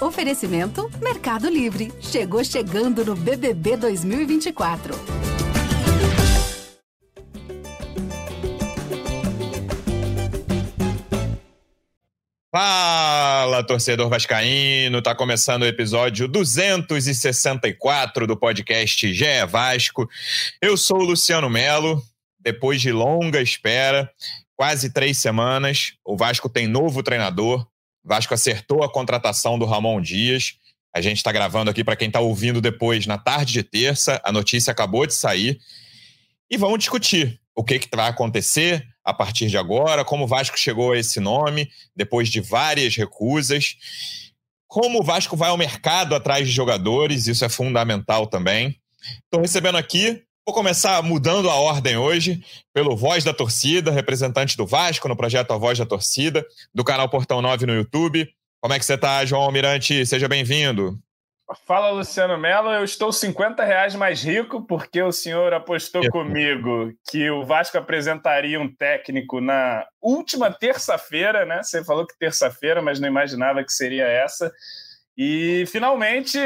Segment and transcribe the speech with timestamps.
[0.00, 1.92] Oferecimento Mercado Livre.
[2.00, 4.94] Chegou chegando no BBB 2024.
[12.50, 15.02] Fala, torcedor vascaíno!
[15.02, 20.08] Tá começando o episódio 264 do podcast GE Vasco.
[20.62, 22.02] Eu sou o Luciano Melo.
[22.40, 24.10] Depois de longa espera,
[24.56, 27.69] quase três semanas, o Vasco tem novo treinador.
[28.04, 30.54] Vasco acertou a contratação do Ramon Dias.
[30.94, 34.20] A gente está gravando aqui para quem está ouvindo depois na tarde de terça.
[34.24, 35.58] A notícia acabou de sair.
[36.50, 40.58] E vamos discutir o que, que vai acontecer a partir de agora, como o Vasco
[40.58, 43.76] chegou a esse nome, depois de várias recusas.
[44.66, 48.78] Como o Vasco vai ao mercado atrás de jogadores, isso é fundamental também.
[49.24, 54.66] Estou recebendo aqui Vou começar mudando a ordem hoje, pelo Voz da Torcida, representante do
[54.66, 56.44] Vasco no projeto A Voz da Torcida,
[56.74, 58.28] do canal Portão 9 no YouTube.
[58.60, 60.04] Como é que você está, João Almirante?
[60.06, 60.98] Seja bem-vindo.
[61.66, 62.70] Fala, Luciano Mello.
[62.70, 68.60] Eu estou 50 reais mais rico porque o senhor apostou comigo que o Vasco apresentaria
[68.60, 71.62] um técnico na última terça-feira, né?
[71.62, 74.52] Você falou que terça-feira, mas não imaginava que seria essa.
[75.16, 76.38] E finalmente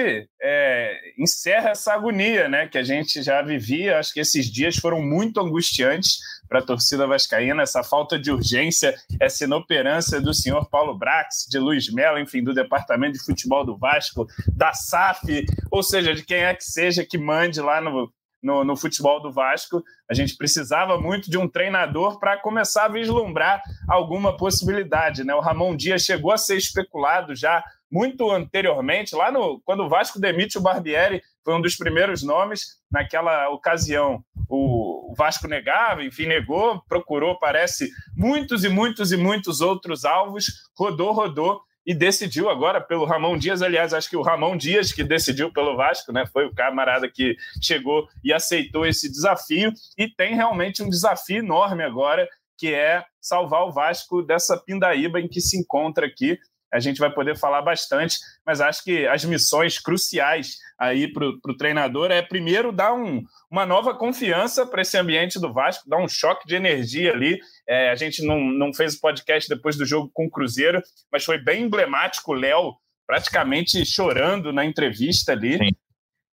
[0.42, 3.98] é, encerra essa agonia né, que a gente já vivia.
[3.98, 8.94] Acho que esses dias foram muito angustiantes para a torcida vascaína, essa falta de urgência,
[9.20, 13.76] essa inoperância do senhor Paulo Brax, de Luiz Melo, enfim, do Departamento de Futebol do
[13.76, 18.64] Vasco, da SAF, ou seja, de quem é que seja que mande lá no, no,
[18.64, 19.82] no, futebol do Vasco.
[20.08, 25.24] A gente precisava muito de um treinador para começar a vislumbrar alguma possibilidade.
[25.24, 25.34] Né?
[25.34, 27.64] O Ramon Dias chegou a ser especulado já
[27.95, 32.81] muito anteriormente, lá no quando o Vasco demite o Barbieri, foi um dos primeiros nomes.
[32.91, 40.05] Naquela ocasião, o Vasco negava, enfim, negou, procurou, parece, muitos e muitos e muitos outros
[40.05, 43.62] alvos, rodou, rodou e decidiu agora pelo Ramon Dias.
[43.62, 46.27] Aliás, acho que o Ramon Dias que decidiu pelo Vasco, né?
[46.27, 51.84] Foi o camarada que chegou e aceitou esse desafio e tem realmente um desafio enorme
[51.84, 52.28] agora,
[52.59, 56.41] que é salvar o Vasco dessa pindaíba em que se encontra aqui
[56.74, 61.56] a gente vai poder falar bastante, mas acho que as missões cruciais aí para o
[61.56, 66.08] treinador é primeiro dar um, uma nova confiança para esse ambiente do Vasco, dar um
[66.08, 67.38] choque de energia ali.
[67.68, 71.24] É, a gente não, não fez o podcast depois do jogo com o Cruzeiro, mas
[71.24, 72.74] foi bem emblemático o Léo
[73.06, 75.58] praticamente chorando na entrevista ali.
[75.58, 75.70] Sim.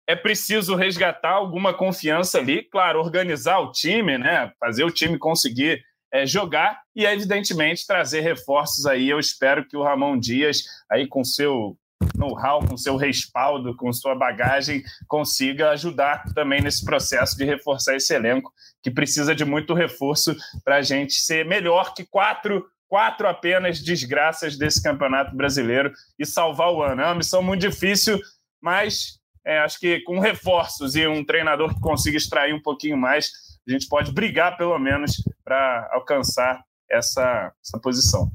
[0.07, 4.51] É preciso resgatar alguma confiança ali, claro, organizar o time, né?
[4.59, 5.81] Fazer o time conseguir
[6.11, 9.09] é, jogar e, evidentemente, trazer reforços aí.
[9.09, 11.77] Eu espero que o Ramon Dias, aí com seu
[12.15, 18.13] know-how, com seu respaldo, com sua bagagem, consiga ajudar também nesse processo de reforçar esse
[18.13, 18.51] elenco,
[18.81, 24.57] que precisa de muito reforço para a gente ser melhor que quatro quatro apenas desgraças
[24.57, 27.01] desse campeonato brasileiro e salvar o ano.
[27.01, 28.19] É uma missão muito difícil,
[28.61, 33.31] mas é, acho que com reforços e um treinador que consiga extrair um pouquinho mais,
[33.67, 38.31] a gente pode brigar, pelo menos, para alcançar essa, essa posição.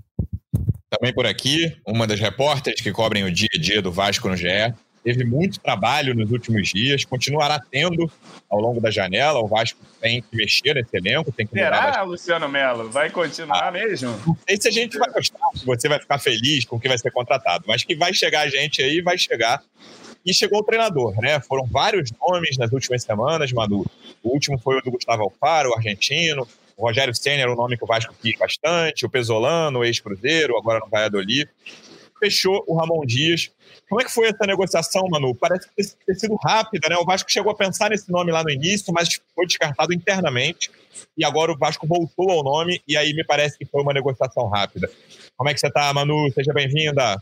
[0.90, 4.36] Também por aqui, uma das repórteres que cobrem o dia a dia do Vasco no
[4.36, 4.74] GE.
[5.02, 8.08] Teve muito trabalho nos últimos dias, continuará tendo
[8.48, 9.40] ao longo da janela.
[9.40, 12.88] O Vasco tem que mexer nesse elenco, tem que Será, Luciano Melo?
[12.88, 14.10] Vai continuar ah, mesmo?
[14.24, 16.88] Não sei se a gente vai gostar, se você vai ficar feliz com o que
[16.88, 19.60] vai ser contratado, mas que vai chegar a gente aí, vai chegar.
[20.24, 21.40] E chegou o treinador, né?
[21.40, 23.84] Foram vários nomes nas últimas semanas, Manu.
[24.22, 26.46] O último foi o do Gustavo Alfaro, o argentino.
[26.76, 29.04] O Rogério Senna era um nome que o Vasco quis bastante.
[29.04, 31.48] O Pesolano, o ex-Cruzeiro, agora no Valladolid.
[32.20, 33.50] Fechou o Ramon Dias.
[33.88, 35.34] Como é que foi essa negociação, Manu?
[35.34, 36.96] Parece ter sido rápida, né?
[36.96, 40.70] O Vasco chegou a pensar nesse nome lá no início, mas foi descartado internamente.
[41.18, 44.48] E agora o Vasco voltou ao nome, e aí me parece que foi uma negociação
[44.48, 44.88] rápida.
[45.36, 46.30] Como é que você está, Manu?
[46.32, 47.20] Seja bem-vinda.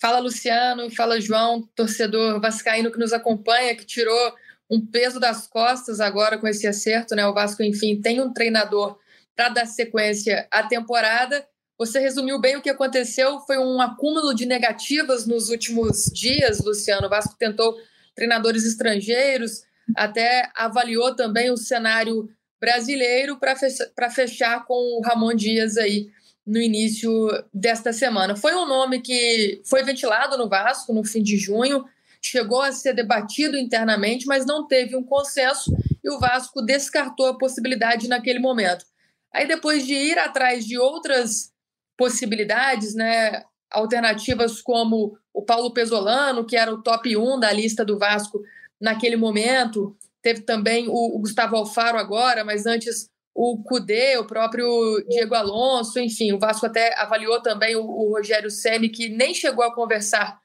[0.00, 0.90] Fala, Luciano.
[0.90, 4.34] Fala, João, torcedor vascaíno que nos acompanha, que tirou
[4.70, 7.26] um peso das costas agora com esse acerto, né?
[7.26, 8.98] O Vasco, enfim, tem um treinador
[9.34, 11.46] para dar sequência à temporada.
[11.78, 17.06] Você resumiu bem o que aconteceu, foi um acúmulo de negativas nos últimos dias, Luciano.
[17.06, 17.76] O Vasco tentou
[18.14, 19.62] treinadores estrangeiros,
[19.96, 22.28] até avaliou também o cenário
[22.60, 26.10] brasileiro para fechar com o Ramon Dias aí
[26.48, 28.34] no início desta semana.
[28.34, 31.84] Foi um nome que foi ventilado no Vasco no fim de junho,
[32.22, 35.70] chegou a ser debatido internamente, mas não teve um consenso
[36.02, 38.86] e o Vasco descartou a possibilidade naquele momento.
[39.30, 41.52] Aí, depois de ir atrás de outras
[41.98, 47.98] possibilidades, né, alternativas como o Paulo Pesolano, que era o top 1 da lista do
[47.98, 48.40] Vasco
[48.80, 54.66] naquele momento, teve também o, o Gustavo Alfaro agora, mas antes o Cudê, o próprio
[55.08, 59.64] Diego Alonso, enfim, o Vasco até avaliou também o, o Rogério Ceni que nem chegou
[59.64, 60.40] a conversar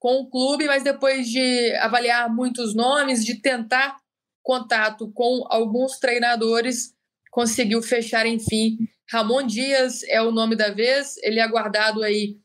[0.00, 3.98] com o clube, mas depois de avaliar muitos nomes, de tentar
[4.42, 6.94] contato com alguns treinadores,
[7.30, 8.78] conseguiu fechar, enfim.
[9.12, 12.38] Ramon Dias é o nome da vez, ele é aguardado aí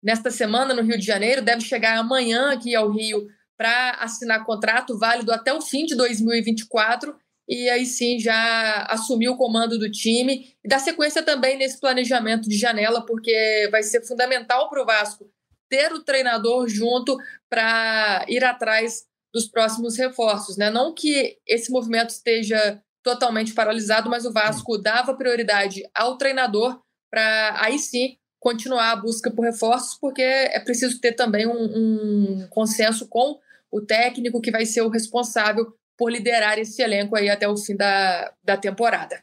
[0.00, 4.96] nesta semana no Rio de Janeiro, deve chegar amanhã aqui ao Rio para assinar contrato
[4.96, 7.16] válido até o fim de 2024
[7.48, 12.48] e aí sim já assumir o comando do time e dar sequência também nesse planejamento
[12.48, 15.30] de janela, porque vai ser fundamental para o Vasco
[15.68, 17.16] ter o treinador junto
[17.48, 20.56] para ir atrás dos próximos reforços.
[20.56, 20.70] Né?
[20.70, 26.80] Não que esse movimento esteja totalmente paralisado, mas o Vasco dava prioridade ao treinador
[27.10, 32.48] para aí sim continuar a busca por reforços, porque é preciso ter também um, um
[32.48, 33.38] consenso com
[33.70, 35.72] o técnico que vai ser o responsável
[36.02, 39.22] por liderar esse elenco aí até o fim da, da temporada.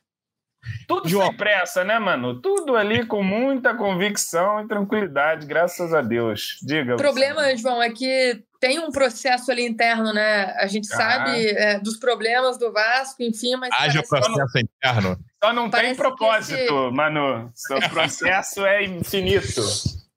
[0.88, 1.28] Tudo João.
[1.28, 2.42] sem pressa, né, mano?
[2.42, 6.58] Tudo ali com muita convicção e tranquilidade, graças a Deus.
[6.62, 6.94] Diga.
[6.94, 7.58] O problema, você.
[7.58, 10.54] João, é que tem um processo ali interno, né?
[10.58, 10.96] A gente ah.
[10.96, 13.72] sabe é, dos problemas do Vasco, enfim, mas.
[13.78, 15.20] Haja processo não, interno.
[15.44, 16.92] Só não parece tem propósito, esse...
[16.96, 17.52] Manu.
[17.56, 19.62] Seu processo é infinito.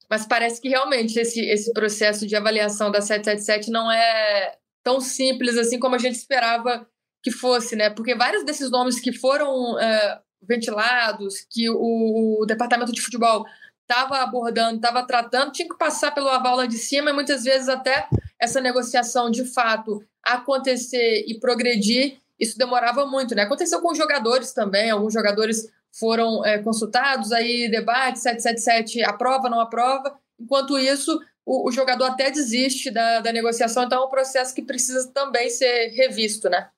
[0.09, 5.57] Mas parece que realmente esse, esse processo de avaliação da 777 não é tão simples
[5.57, 6.87] assim como a gente esperava
[7.23, 7.89] que fosse, né?
[7.89, 13.45] Porque vários desses nomes que foram é, ventilados, que o, o departamento de futebol
[13.83, 17.69] estava abordando, estava tratando, tinha que passar pelo aval lá de cima e muitas vezes
[17.69, 18.09] até
[18.41, 23.43] essa negociação de fato acontecer e progredir, isso demorava muito, né?
[23.43, 29.61] Aconteceu com os jogadores também, alguns jogadores foram é, consultados, aí debate 777 aprova, não
[29.61, 34.55] aprova, enquanto isso o, o jogador até desiste da, da negociação, então é um processo
[34.55, 36.69] que precisa também ser revisto, né?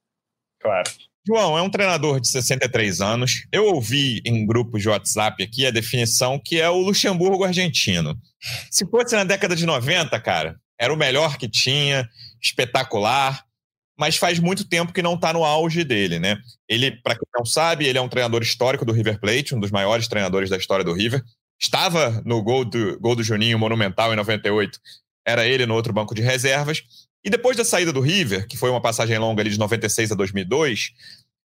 [0.60, 0.90] Claro.
[1.26, 3.46] João é um treinador de 63 anos.
[3.50, 8.14] Eu ouvi em grupos de WhatsApp aqui a definição que é o Luxemburgo argentino.
[8.70, 12.06] Se fosse na década de 90, cara, era o melhor que tinha,
[12.42, 13.42] espetacular,
[13.98, 16.36] mas faz muito tempo que não está no auge dele, né?
[16.68, 19.70] Ele, para quem não sabe, ele é um treinador histórico do River Plate, um dos
[19.70, 21.22] maiores treinadores da história do River.
[21.60, 24.78] Estava no gol do, gol do Juninho Monumental em 98.
[25.26, 26.82] Era ele no outro banco de reservas.
[27.24, 30.14] E depois da saída do River, que foi uma passagem longa ali de 96 a
[30.14, 30.92] 2002,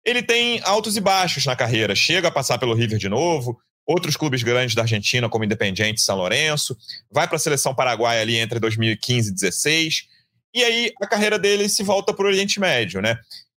[0.06, 1.96] ele tem altos e baixos na carreira.
[1.96, 6.18] Chega a passar pelo River de novo, outros clubes grandes da Argentina, como Independiente São
[6.18, 6.78] Lourenço,
[7.12, 10.08] vai para a seleção paraguaia ali entre 2015 e 2016,
[10.54, 13.18] e aí a carreira dele se volta para o Oriente Médio, né?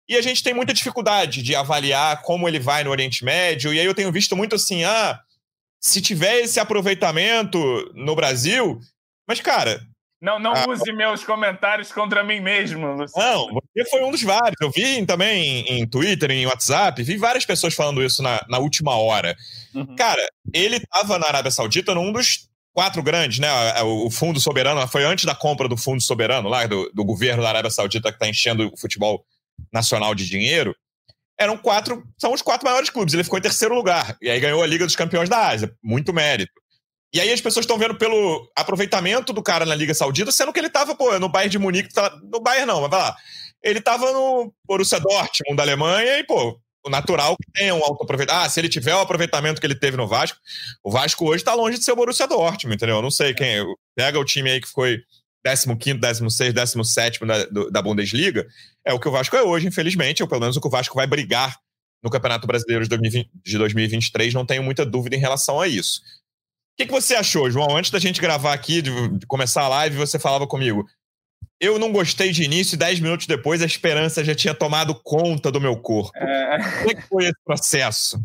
[0.09, 3.81] E a gente tem muita dificuldade de avaliar como ele vai no Oriente Médio, e
[3.81, 5.19] aí eu tenho visto muito assim, ah,
[5.85, 7.59] se tiver esse aproveitamento
[7.95, 8.81] no Brasil,
[9.29, 9.83] mas cara,
[10.21, 13.29] não, não ah, use meus comentários contra mim mesmo, Luciano.
[13.29, 14.57] Não, você foi um dos vários.
[14.63, 18.97] Eu vi também em Twitter, em WhatsApp, vi várias pessoas falando isso na, na última
[18.97, 19.37] hora.
[19.75, 19.95] Uhum.
[19.95, 23.49] Cara, ele estava na Arábia Saudita num dos quatro grandes, né?
[23.83, 27.51] O Fundo Soberano foi antes da compra do Fundo Soberano, lá do, do governo da
[27.51, 29.23] Arábia Saudita que está enchendo o futebol
[29.71, 30.75] nacional de dinheiro.
[31.39, 33.15] Eram quatro, são os quatro maiores clubes.
[33.15, 34.17] Ele ficou em terceiro lugar.
[34.23, 35.75] E aí ganhou a Liga dos Campeões da Ásia.
[35.83, 36.53] Muito mérito.
[37.13, 40.59] E aí as pessoas estão vendo pelo aproveitamento do cara na Liga Saudita, sendo que
[40.59, 43.17] ele tava, pô, no Bayern de Munique, tá, no Bayern não, mas vai lá.
[43.63, 48.03] Ele tava no Borussia Dortmund da Alemanha e, pô, o natural que tenha um alto
[48.03, 48.45] aproveitamento.
[48.45, 50.39] Ah, se ele tiver o aproveitamento que ele teve no Vasco,
[50.83, 52.97] o Vasco hoje tá longe de ser o Borussia Dortmund, entendeu?
[52.97, 53.65] Eu não sei quem.
[53.97, 54.99] Pega o time aí que foi
[55.45, 58.47] 15, 16, 17 da, da Bundesliga,
[58.85, 60.95] é o que o Vasco é hoje, infelizmente, ou pelo menos o que o Vasco
[60.95, 61.59] vai brigar
[62.03, 66.01] no Campeonato Brasileiro de, 2020, de 2023, não tenho muita dúvida em relação a isso.
[66.75, 67.77] O que, que, você achou, João?
[67.77, 70.85] Antes da gente gravar aqui, de, de, começar a live, você falava comigo.
[71.61, 75.53] Eu não gostei de início e dez minutos depois a esperança já tinha tomado conta
[75.53, 76.11] do meu corpo.
[76.17, 76.59] É...
[76.79, 78.21] Como é que foi esse processo?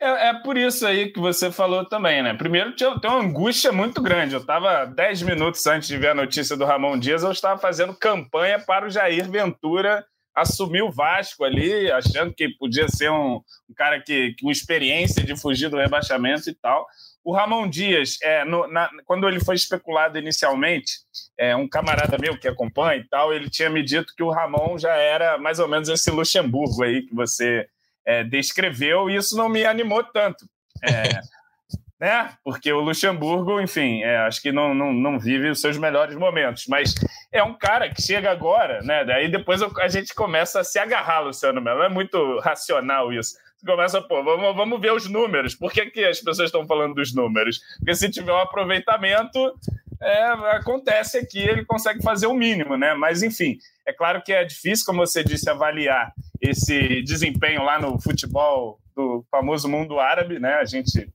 [0.00, 2.32] É, é, por isso aí que você falou também, né?
[2.32, 4.34] Primeiro, tinha, tem uma angústia muito grande.
[4.34, 7.94] Eu estava dez minutos antes de ver a notícia do Ramon Dias, eu estava fazendo
[7.94, 10.06] campanha para o Jair Ventura
[10.40, 15.36] assumir o Vasco ali, achando que podia ser um, um cara que com experiência de
[15.36, 16.86] fugir do rebaixamento e tal.
[17.24, 20.92] O Ramon Dias, é, no, na, quando ele foi especulado inicialmente,
[21.36, 24.78] é, um camarada meu que acompanha e tal, ele tinha me dito que o Ramon
[24.78, 27.68] já era mais ou menos esse Luxemburgo aí que você
[28.08, 30.48] é, descreveu, e isso não me animou tanto.
[30.82, 31.20] É,
[32.00, 32.32] né?
[32.42, 36.64] Porque o Luxemburgo, enfim, é, acho que não, não, não vive os seus melhores momentos,
[36.66, 36.94] mas
[37.30, 39.04] é um cara que chega agora, né?
[39.04, 41.82] Daí depois a gente começa a se agarrar, Luciano Melo.
[41.82, 43.36] É muito racional isso
[43.66, 45.52] começa, pô, vamos, vamos ver os números.
[45.54, 47.60] Por que, que as pessoas estão falando dos números?
[47.78, 49.52] Porque se tiver um aproveitamento,
[50.00, 50.22] é,
[50.56, 52.94] acontece aqui, ele consegue fazer o mínimo, né?
[52.94, 58.00] Mas, enfim, é claro que é difícil, como você disse, avaliar esse desempenho lá no
[58.00, 60.54] futebol do famoso mundo árabe, né?
[60.54, 61.08] A gente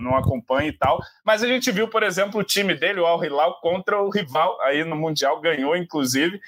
[0.00, 1.00] não acompanho e tal.
[1.24, 4.60] Mas a gente viu, por exemplo, o time dele, o Al Hilal, contra o rival
[4.62, 6.40] aí no Mundial, ganhou, inclusive.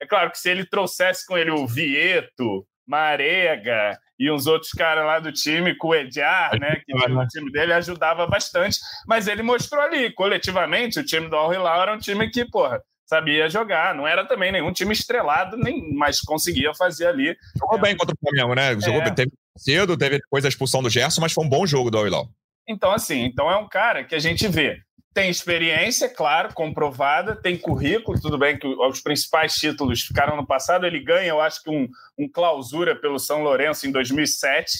[0.00, 5.04] É claro que se ele trouxesse com ele o Vieto, Marega e uns outros caras
[5.04, 8.78] lá do time, com o Ediar, né, que o time dele, ajudava bastante.
[9.06, 12.80] Mas ele mostrou ali, coletivamente, o time do Al Hilal era um time que, porra,
[13.06, 13.94] sabia jogar.
[13.94, 17.36] Não era também nenhum time estrelado, nem, mas conseguia fazer ali.
[17.58, 18.78] Jogou é, bem contra o Flamengo, né?
[18.80, 19.10] Jogou, é.
[19.10, 22.06] teve cedo, teve depois a expulsão do Gerson, mas foi um bom jogo do Al
[22.06, 22.28] Hilal.
[22.68, 24.78] Então, assim, então é um cara que a gente vê
[25.14, 30.86] tem experiência, claro, comprovada, tem currículo, tudo bem que os principais títulos ficaram no passado,
[30.86, 31.88] ele ganha, eu acho que um,
[32.18, 34.72] um clausura pelo São Lourenço em 2007,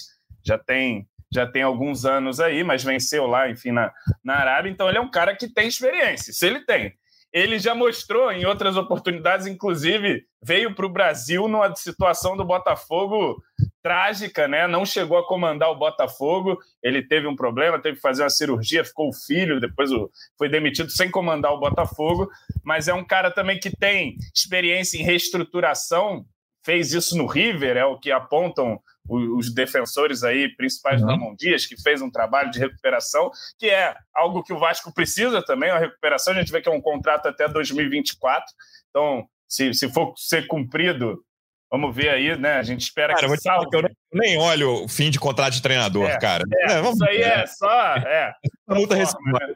[0.45, 3.91] já tem já tem alguns anos aí, mas venceu lá, enfim, na,
[4.23, 6.95] na Arábia, então ele é um cara que tem experiência, se ele tem
[7.33, 13.43] ele já mostrou em outras oportunidades, inclusive veio para o Brasil numa situação do Botafogo
[13.83, 14.67] trágica, né?
[14.69, 18.85] Não chegou a comandar o Botafogo, ele teve um problema, teve que fazer uma cirurgia,
[18.85, 19.91] ficou o filho, depois
[20.39, 22.31] foi demitido sem comandar o Botafogo,
[22.63, 26.25] mas é um cara também que tem experiência em reestruturação,
[26.65, 31.07] fez isso no River, é o que apontam os defensores aí, principais uhum.
[31.07, 34.93] do Ramon Dias, que fez um trabalho de recuperação, que é algo que o Vasco
[34.95, 36.33] precisa também, a recuperação.
[36.33, 38.45] A gente vê que é um contrato até 2024.
[38.91, 41.23] Então, se, se for ser cumprido,
[41.71, 42.55] vamos ver aí, né?
[42.55, 43.69] A gente espera cara, que salve.
[43.69, 46.45] Que eu nem olho o fim de contrato de treinador, é, cara.
[46.53, 47.97] É, é, vamos, isso aí é só.
[47.97, 48.35] É,
[48.69, 49.55] multa forma, né?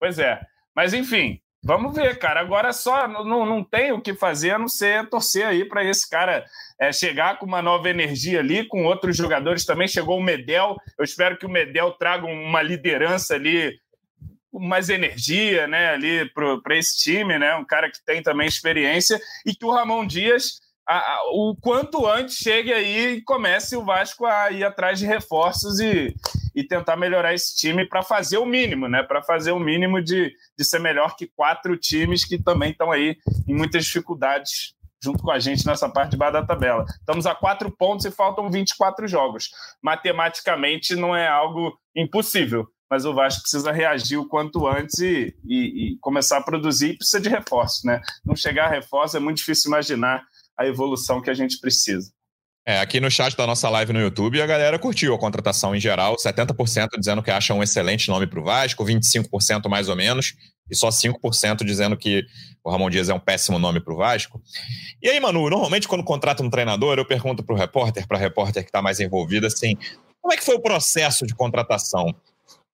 [0.00, 0.40] Pois é.
[0.74, 2.40] Mas, enfim, Vamos ver, cara.
[2.40, 6.08] Agora só não, não tem o que fazer a não ser torcer aí para esse
[6.08, 6.44] cara
[6.80, 9.86] é, chegar com uma nova energia ali, com outros jogadores também.
[9.86, 10.76] Chegou o Medel.
[10.98, 13.78] Eu espero que o Medel traga uma liderança ali,
[14.52, 17.54] mais energia, né, ali para esse time, né?
[17.54, 22.04] Um cara que tem também experiência e que o Ramon Dias a, a, o quanto
[22.04, 26.12] antes chegue aí e comece o Vasco a ir atrás de reforços e,
[26.52, 29.04] e tentar melhorar esse time para fazer o mínimo, né?
[29.04, 33.16] Para fazer o mínimo de, de ser melhor que quatro times que também estão aí
[33.46, 36.84] em muitas dificuldades junto com a gente nessa parte de baixo da tabela.
[36.98, 39.48] Estamos a quatro pontos e faltam 24 jogos.
[39.80, 45.92] Matematicamente não é algo impossível, mas o Vasco precisa reagir o quanto antes e, e,
[45.92, 48.00] e começar a produzir e precisa de reforço, né?
[48.24, 50.24] Não chegar a reforço é muito difícil imaginar
[50.60, 52.12] a evolução que a gente precisa.
[52.66, 55.80] É, aqui no chat da nossa live no YouTube, a galera curtiu a contratação em
[55.80, 60.34] geral, 70% dizendo que acha um excelente nome para o Vasco, 25% mais ou menos,
[60.70, 62.22] e só 5% dizendo que
[62.62, 64.42] o Ramon Dias é um péssimo nome para o Vasco.
[65.02, 68.20] E aí, Manu, normalmente quando contrata um treinador, eu pergunto para o repórter, para a
[68.20, 69.76] repórter que está mais envolvida, assim,
[70.20, 72.14] como é que foi o processo de contratação?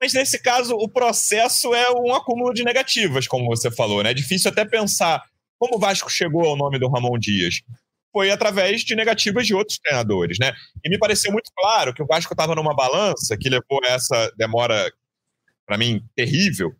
[0.00, 4.10] Mas nesse caso, o processo é um acúmulo de negativas, como você falou, né?
[4.10, 5.22] É difícil até pensar
[5.58, 7.62] como o Vasco chegou ao nome do Ramon Dias?
[8.12, 10.52] Foi através de negativas de outros treinadores, né?
[10.84, 14.32] E me pareceu muito claro que o Vasco estava numa balança que levou a essa
[14.36, 14.90] demora,
[15.66, 16.72] para mim, terrível,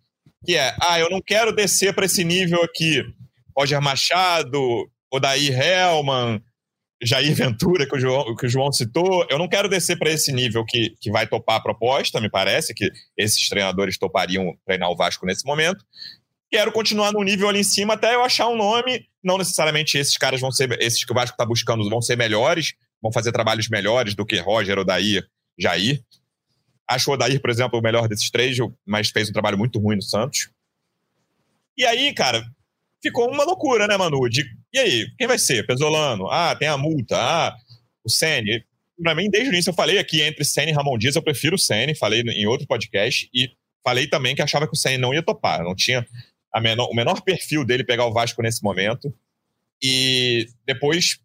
[0.44, 3.02] que é, ah, eu não quero descer para esse nível aqui.
[3.56, 4.60] Roger Machado,
[5.12, 6.42] Odair Hellman,
[7.02, 10.32] Jair Ventura, que o João, que o João citou, eu não quero descer para esse
[10.32, 14.96] nível que, que vai topar a proposta, me parece que esses treinadores topariam treinar o
[14.96, 15.84] Vasco nesse momento
[16.50, 19.06] quero continuar no nível ali em cima até eu achar um nome.
[19.22, 22.74] Não necessariamente esses caras vão ser, esses que o Vasco está buscando vão ser melhores,
[23.02, 25.26] vão fazer trabalhos melhores do que Roger, Odair,
[25.58, 26.02] Jair.
[26.88, 29.96] Acho o Odair, por exemplo, o melhor desses três, mas fez um trabalho muito ruim
[29.96, 30.50] no Santos.
[31.76, 32.44] E aí, cara,
[33.02, 34.28] ficou uma loucura, né, Manu?
[34.28, 35.66] De, e aí, quem vai ser?
[35.66, 36.28] Pesolano?
[36.30, 37.16] Ah, tem a multa.
[37.16, 37.54] Ah,
[38.04, 38.64] o Sene.
[39.02, 41.56] Pra mim, desde o início, eu falei aqui entre Sene e Ramon Dias, eu prefiro
[41.56, 43.50] o Sene, falei em outro podcast, e
[43.84, 45.62] falei também que achava que o Sene não ia topar.
[45.62, 46.06] Não tinha
[46.60, 49.12] menor, o menor perfil dele pegar o Vasco nesse momento.
[49.82, 51.18] E depois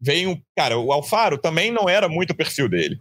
[0.00, 2.98] vem Cara, o Alfaro também não era muito o perfil dele.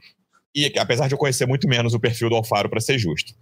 [0.56, 3.34] E apesar de eu conhecer muito menos o perfil do Alfaro, para ser justo.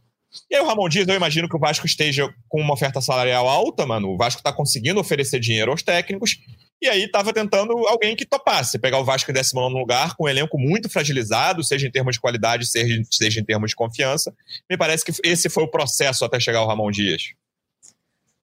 [0.50, 3.50] E aí o Ramon Dias, eu imagino que o Vasco esteja com uma oferta salarial
[3.50, 4.10] alta, mano.
[4.10, 6.38] O Vasco está conseguindo oferecer dinheiro aos técnicos.
[6.82, 8.80] E aí estava tentando alguém que topasse.
[8.80, 12.22] Pegar o Vasco em 19 lugar, com um elenco muito fragilizado, seja em termos de
[12.22, 14.34] qualidade, seja, em termos de confiança.
[14.70, 17.34] Me parece que esse foi o processo até chegar ao Ramon Dias.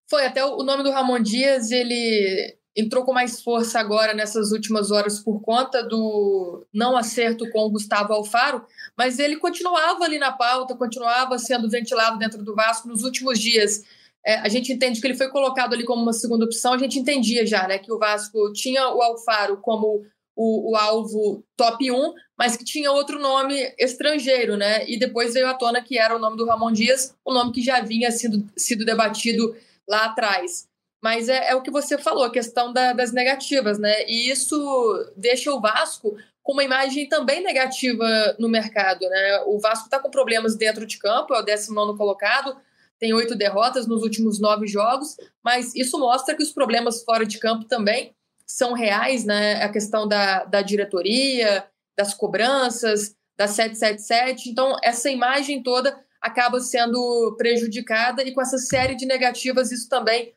[0.08, 4.90] Foi, até o nome do Ramon Dias, ele entrou com mais força agora nessas últimas
[4.90, 8.64] horas por conta do não acerto com o Gustavo Alfaro,
[8.96, 13.82] mas ele continuava ali na pauta, continuava sendo ventilado dentro do Vasco nos últimos dias.
[14.24, 16.98] É, a gente entende que ele foi colocado ali como uma segunda opção, a gente
[16.98, 20.04] entendia já, né, que o Vasco tinha o Alfaro como
[20.36, 24.88] o, o, alvo top 1, mas que tinha outro nome estrangeiro, né?
[24.88, 27.60] E depois veio à tona que era o nome do Ramon Dias, o nome que
[27.60, 29.52] já vinha sido, sido debatido
[29.88, 30.68] lá atrás.
[31.02, 34.04] Mas é, é o que você falou, a questão da, das negativas, né?
[34.07, 38.07] E isso deixa o Vasco com uma imagem também negativa
[38.38, 39.00] no mercado.
[39.09, 39.42] Né?
[39.47, 42.57] O Vasco está com problemas dentro de campo, é o 19 colocado,
[42.99, 47.38] tem oito derrotas nos últimos nove jogos, mas isso mostra que os problemas fora de
[47.38, 48.14] campo também
[48.47, 49.62] são reais, né?
[49.62, 51.66] A questão da, da diretoria,
[51.97, 54.50] das cobranças, da 777.
[54.50, 60.32] Então, essa imagem toda acaba sendo prejudicada e com essa série de negativas, isso também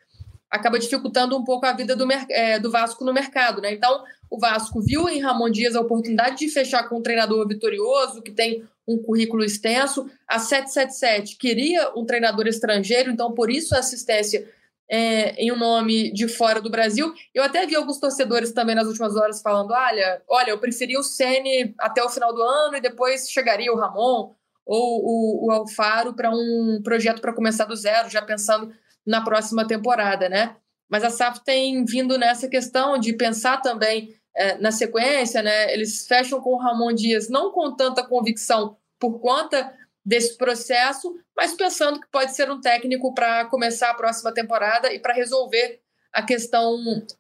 [0.49, 3.73] acaba dificultando um pouco a vida do, é, do Vasco no mercado, né?
[3.73, 8.21] Então, o Vasco viu em Ramon Dias a oportunidade de fechar com um treinador vitorioso,
[8.21, 10.09] que tem um currículo extenso.
[10.27, 14.45] A 777 queria um treinador estrangeiro, então por isso a assistência
[14.89, 17.13] é, em um nome de fora do Brasil.
[17.33, 21.03] Eu até vi alguns torcedores também nas últimas horas falando: olha, olha, eu preferia o
[21.03, 24.33] Ceni até o final do ano e depois chegaria o Ramon
[24.65, 28.71] ou o, o Alfaro para um projeto para começar do zero, já pensando
[29.05, 30.55] na próxima temporada, né?
[30.89, 35.73] Mas a SAF tem vindo nessa questão de pensar também é, na sequência, né?
[35.73, 39.73] Eles fecham com o Ramon Dias, não com tanta convicção por conta
[40.05, 44.99] desse processo, mas pensando que pode ser um técnico para começar a próxima temporada e
[44.99, 45.79] para resolver
[46.11, 46.77] a questão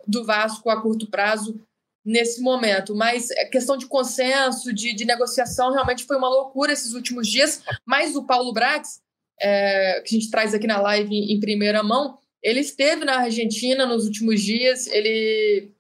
[0.07, 1.59] do Vasco a curto prazo
[2.03, 2.95] nesse momento.
[2.95, 7.63] Mas a questão de consenso, de, de negociação, realmente foi uma loucura esses últimos dias.
[7.85, 9.01] Mas o Paulo Brax,
[9.39, 13.19] é, que a gente traz aqui na live em, em primeira mão, ele esteve na
[13.19, 15.71] Argentina nos últimos dias, ele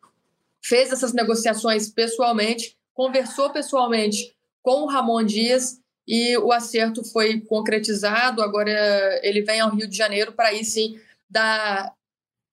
[0.63, 8.43] fez essas negociações pessoalmente, conversou pessoalmente com o Ramon Dias e o acerto foi concretizado.
[8.43, 11.95] Agora ele vem ao Rio de Janeiro para aí sim dar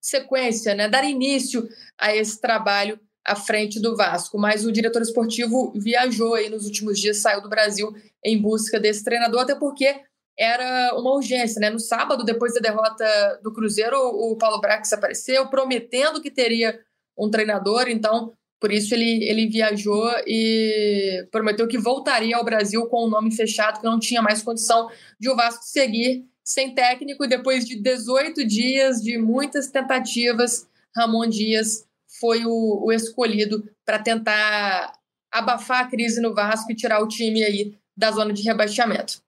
[0.00, 2.98] sequência, né, dar início a esse trabalho
[3.28, 4.38] à frente do Vasco.
[4.38, 7.92] Mas o diretor esportivo viajou aí nos últimos dias, saiu do Brasil
[8.25, 10.00] em busca desse treinador, até porque
[10.38, 11.68] era uma urgência, né?
[11.68, 16.78] No sábado, depois da derrota do Cruzeiro, o Paulo Brax apareceu prometendo que teria
[17.16, 23.04] um treinador, então por isso ele, ele viajou e prometeu que voltaria ao Brasil com
[23.04, 27.25] o nome fechado, que não tinha mais condição de o Vasco seguir sem técnico.
[27.25, 31.87] E depois de 18 dias de muitas tentativas, Ramon Dias
[32.20, 34.93] foi o, o escolhido para tentar
[35.32, 39.21] abafar a crise no Vasco e tirar o time aí da zona de rebaixamento.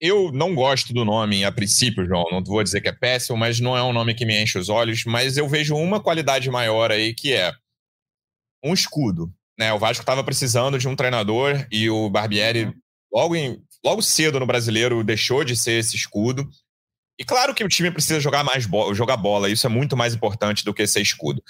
[0.00, 2.24] Eu não gosto do nome a princípio, João.
[2.30, 4.70] Não vou dizer que é péssimo, mas não é um nome que me enche os
[4.70, 5.04] olhos.
[5.04, 7.52] Mas eu vejo uma qualidade maior aí que é
[8.64, 9.30] um escudo.
[9.58, 9.72] Né?
[9.74, 12.74] O Vasco estava precisando de um treinador e o Barbieri, uhum.
[13.12, 16.48] logo, em, logo cedo no brasileiro, deixou de ser esse escudo.
[17.18, 20.14] E claro que o time precisa jogar mais bola, jogar bola, isso é muito mais
[20.14, 21.42] importante do que ser escudo.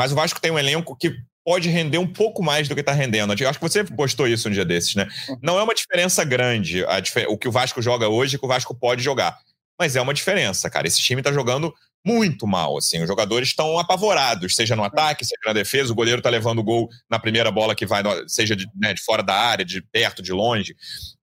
[0.00, 2.92] Mas o Vasco tem um elenco que pode render um pouco mais do que está
[2.92, 3.34] rendendo.
[3.38, 5.06] Eu acho que você postou isso um dia desses, né?
[5.42, 6.82] Não é uma diferença grande
[7.28, 9.36] o que o Vasco joga hoje e que o Vasco pode jogar.
[9.78, 10.86] Mas é uma diferença, cara.
[10.86, 11.70] Esse time está jogando
[12.02, 13.02] muito mal, assim.
[13.02, 15.92] Os jogadores estão apavorados, seja no ataque, seja na defesa.
[15.92, 19.02] O goleiro está levando o gol na primeira bola que vai, seja de, né, de,
[19.02, 20.74] fora da área, de perto, de longe,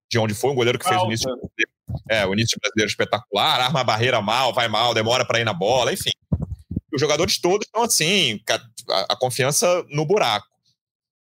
[0.08, 0.52] de onde foi.
[0.52, 1.28] Um goleiro que fez o início,
[2.08, 5.52] é, o início brasileiro espetacular, arma a barreira mal, vai mal, demora para ir na
[5.52, 6.12] bola, enfim.
[6.92, 8.40] Os jogadores todos estão assim,
[8.88, 10.46] a, a confiança no buraco.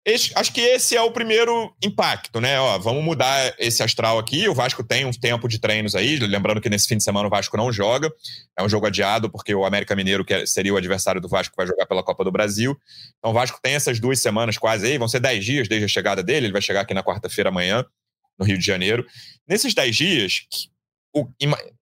[0.06, 2.60] Esse, acho que esse é o primeiro impacto, né?
[2.60, 4.48] Ó, vamos mudar esse astral aqui.
[4.48, 6.16] O Vasco tem um tempo de treinos aí.
[6.20, 8.08] Lembrando que nesse fim de semana o Vasco não joga.
[8.56, 11.56] É um jogo adiado, porque o América Mineiro, que é, seria o adversário do Vasco,
[11.56, 12.78] vai jogar pela Copa do Brasil.
[13.18, 14.96] Então o Vasco tem essas duas semanas quase aí.
[14.96, 16.46] Vão ser dez dias desde a chegada dele.
[16.46, 17.84] Ele vai chegar aqui na quarta-feira amanhã,
[18.38, 19.04] no Rio de Janeiro.
[19.48, 20.42] Nesses dez dias,
[21.16, 21.26] o,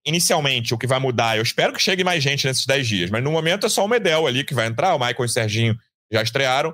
[0.06, 3.22] inicialmente, o que vai mudar, eu espero que chegue mais gente nesses dez dias, mas
[3.22, 4.94] no momento é só o Medel ali que vai entrar.
[4.94, 5.76] O Michael e o Serginho
[6.10, 6.72] já estrearam.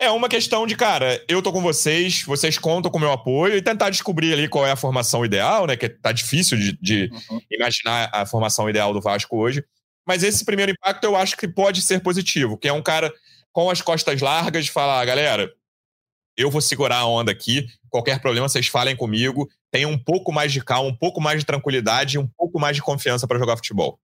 [0.00, 3.56] É uma questão de, cara, eu tô com vocês, vocês contam com o meu apoio
[3.56, 5.76] e tentar descobrir ali qual é a formação ideal, né?
[5.76, 7.40] Que tá difícil de, de uhum.
[7.50, 9.62] imaginar a formação ideal do Vasco hoje.
[10.06, 13.12] Mas esse primeiro impacto eu acho que pode ser positivo, que é um cara
[13.52, 15.52] com as costas largas de falar, galera,
[16.38, 20.52] eu vou segurar a onda aqui, qualquer problema vocês falem comigo, tenham um pouco mais
[20.52, 23.56] de calma, um pouco mais de tranquilidade e um pouco mais de confiança para jogar
[23.56, 23.98] futebol.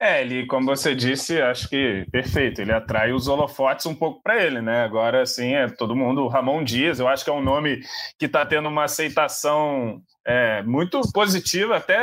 [0.00, 2.62] É, ele, como você disse, acho que perfeito.
[2.62, 4.82] Ele atrai os holofotes um pouco para ele, né?
[4.82, 6.26] Agora, sim, é todo mundo.
[6.26, 7.80] Ramon Dias, eu acho que é um nome
[8.18, 11.98] que está tendo uma aceitação é, muito positiva, até,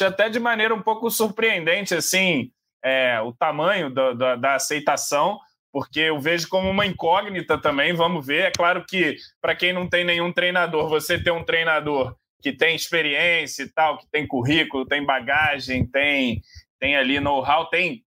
[0.00, 2.50] até de maneira um pouco surpreendente, assim,
[2.82, 5.38] é, o tamanho da aceitação
[5.74, 7.92] porque eu vejo como uma incógnita também.
[7.92, 8.44] Vamos ver.
[8.44, 12.76] É claro que, para quem não tem nenhum treinador, você ter um treinador que tem
[12.76, 16.40] experiência e tal, que tem currículo, tem bagagem, tem
[16.78, 18.04] tem ali know-how, tem,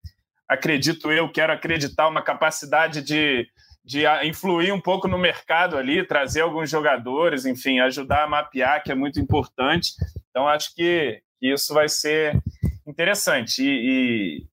[0.47, 3.47] acredito eu, quero acreditar, uma capacidade de,
[3.84, 8.91] de influir um pouco no mercado ali, trazer alguns jogadores, enfim, ajudar a mapear, que
[8.91, 9.91] é muito importante.
[10.30, 12.39] Então, acho que isso vai ser
[12.88, 13.62] interessante.
[13.62, 13.67] E,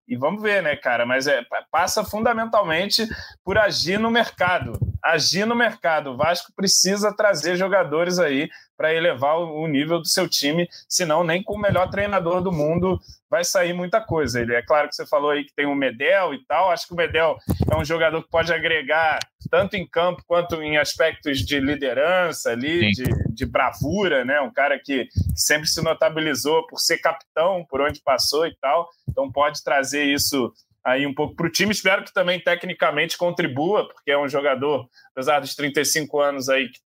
[0.08, 1.06] e, e, vamos ver, né, cara?
[1.06, 3.06] Mas é, passa fundamentalmente
[3.44, 4.78] por agir no mercado.
[5.02, 6.10] agir no mercado.
[6.10, 11.42] O Vasco precisa trazer jogadores aí para elevar o nível do seu time, senão nem
[11.42, 12.98] com o melhor treinador do mundo
[13.34, 14.40] vai sair muita coisa.
[14.40, 16.70] Ele é claro que você falou aí que tem o Medel e tal.
[16.70, 17.36] Acho que o Medel
[17.68, 19.18] é um jogador que pode agregar
[19.50, 24.40] tanto em campo quanto em aspectos de liderança ali, de, de, bravura, né?
[24.40, 28.88] Um cara que sempre se notabilizou por ser capitão, por onde passou e tal.
[29.08, 30.52] Então pode trazer isso
[30.84, 31.72] aí um pouco para o time.
[31.72, 36.78] Espero que também tecnicamente contribua, porque é um jogador, apesar dos 35 anos aí, que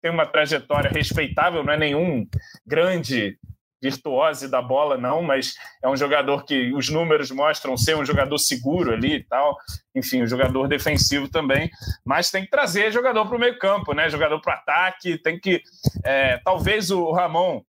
[0.00, 2.26] tem uma trajetória respeitável, não é nenhum
[2.66, 3.38] grande
[3.80, 8.38] virtuose da bola, não, mas é um jogador que os números mostram ser um jogador
[8.38, 9.56] seguro ali e tal.
[9.94, 11.70] Enfim, um jogador defensivo também.
[12.04, 14.08] Mas tem que trazer jogador para o meio campo, né?
[14.10, 15.18] Jogador para ataque.
[15.18, 15.62] Tem que.
[16.04, 17.62] É, talvez o Ramon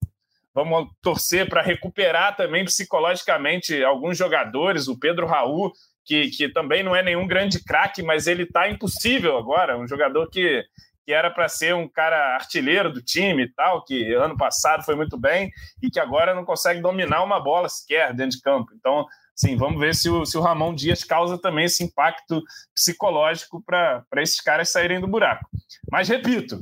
[0.58, 4.88] Vamos torcer para recuperar também psicologicamente alguns jogadores.
[4.88, 5.72] O Pedro Raul,
[6.04, 9.78] que, que também não é nenhum grande craque, mas ele está impossível agora.
[9.78, 10.64] Um jogador que,
[11.08, 14.94] que era para ser um cara artilheiro do time e tal, que ano passado foi
[14.94, 15.50] muito bem
[15.82, 18.72] e que agora não consegue dominar uma bola sequer dentro de campo.
[18.76, 22.42] Então, sim, vamos ver se o, se o Ramon Dias causa também esse impacto
[22.74, 25.48] psicológico para esses caras saírem do buraco.
[25.90, 26.60] Mas repito,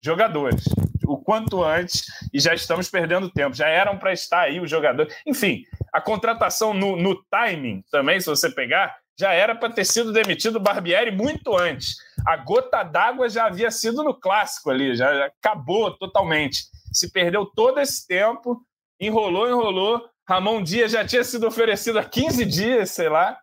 [0.00, 0.62] jogadores
[1.04, 3.56] o quanto antes e já estamos perdendo tempo.
[3.56, 5.12] Já eram para estar aí os jogadores.
[5.26, 10.12] Enfim, a contratação no, no timing também, se você pegar, já era para ter sido
[10.12, 11.96] demitido o Barbieri muito antes.
[12.26, 16.66] A gota d'água já havia sido no clássico ali, já, já acabou totalmente.
[16.92, 18.62] Se perdeu todo esse tempo,
[19.00, 20.08] enrolou, enrolou.
[20.28, 23.38] Ramon Dias já tinha sido oferecido há 15 dias, sei lá,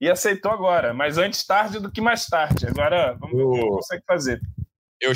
[0.00, 0.92] e aceitou agora.
[0.92, 2.66] Mas antes tarde do que mais tarde.
[2.66, 4.40] Agora vamos ver o que consegue fazer.
[5.00, 5.12] Eu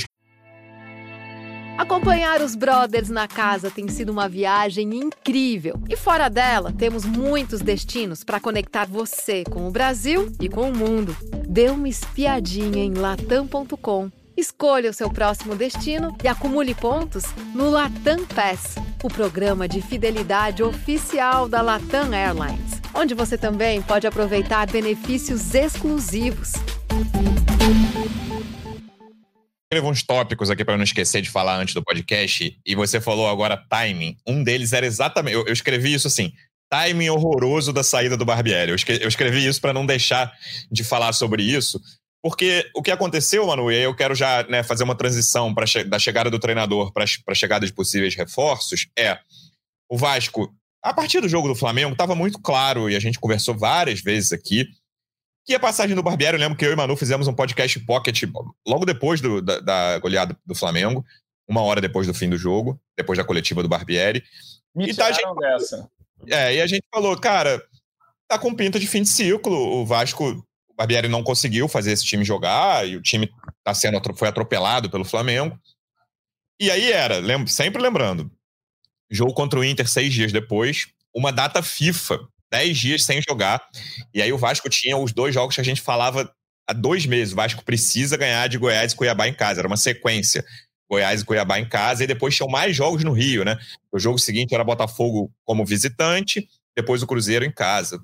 [1.78, 5.80] Acompanhar os brothers na casa tem sido uma viagem incrível.
[5.88, 10.76] E fora dela, temos muitos destinos para conectar você com o Brasil e com o
[10.76, 11.16] mundo.
[11.48, 14.11] Dê uma espiadinha em latam.com.
[14.37, 20.62] Escolha o seu próximo destino e acumule pontos no Latam Pass, o programa de fidelidade
[20.62, 26.54] oficial da Latam Airlines, onde você também pode aproveitar benefícios exclusivos
[29.70, 32.59] escrevo uns tópicos aqui para não esquecer de falar antes do podcast.
[32.66, 34.16] E você falou agora timing.
[34.26, 35.35] Um deles era exatamente.
[35.35, 36.33] Eu, eu escrevi isso assim:
[36.68, 38.70] timing horroroso da saída do Barbieri.
[38.70, 40.33] Eu, escrevi, eu escrevi isso para não deixar
[40.72, 41.80] de falar sobre isso.
[42.20, 45.64] Porque o que aconteceu, Manu, e aí eu quero já né, fazer uma transição pra,
[45.87, 49.18] da chegada do treinador para a chegada de possíveis reforços, é
[49.88, 50.52] o Vasco,
[50.85, 54.33] a partir do jogo do Flamengo, estava muito claro, e a gente conversou várias vezes
[54.33, 54.68] aqui,
[55.44, 58.22] que a passagem do Barbieri, eu lembro que eu e Manu fizemos um podcast pocket
[58.66, 61.05] logo depois do, da, da, goleada do Flamengo,
[61.48, 64.22] uma hora depois do fim do jogo, depois da coletiva do Barbieri.
[64.74, 65.90] Me e tá, a gente, dessa.
[66.29, 67.62] É, e a gente falou, cara,
[68.29, 69.55] tá com pinta de fim de ciclo.
[69.55, 70.31] O Vasco,
[70.68, 73.29] o Barbieri não conseguiu fazer esse time jogar e o time
[73.64, 75.59] tá sendo, foi atropelado pelo Flamengo.
[76.61, 78.31] E aí era, lembro, sempre lembrando,
[79.11, 82.20] jogo contra o Inter seis dias depois, uma data FIFA
[82.51, 83.61] 10 dias sem jogar.
[84.13, 86.33] E aí o Vasco tinha os dois jogos que a gente falava
[86.67, 87.33] há dois meses.
[87.33, 89.61] O Vasco precisa ganhar de Goiás e Cuiabá em casa.
[89.61, 90.45] Era uma sequência.
[90.91, 93.57] Goiás e Cuiabá em casa, e depois tinham mais jogos no Rio, né?
[93.93, 98.03] O jogo seguinte era Botafogo como visitante, depois o Cruzeiro em casa.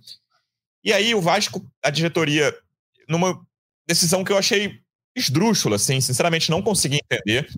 [0.85, 2.57] E aí o Vasco, a diretoria,
[3.09, 3.41] numa
[3.89, 4.79] decisão que eu achei
[5.17, 7.49] esdrúxula, assim, sinceramente não consegui entender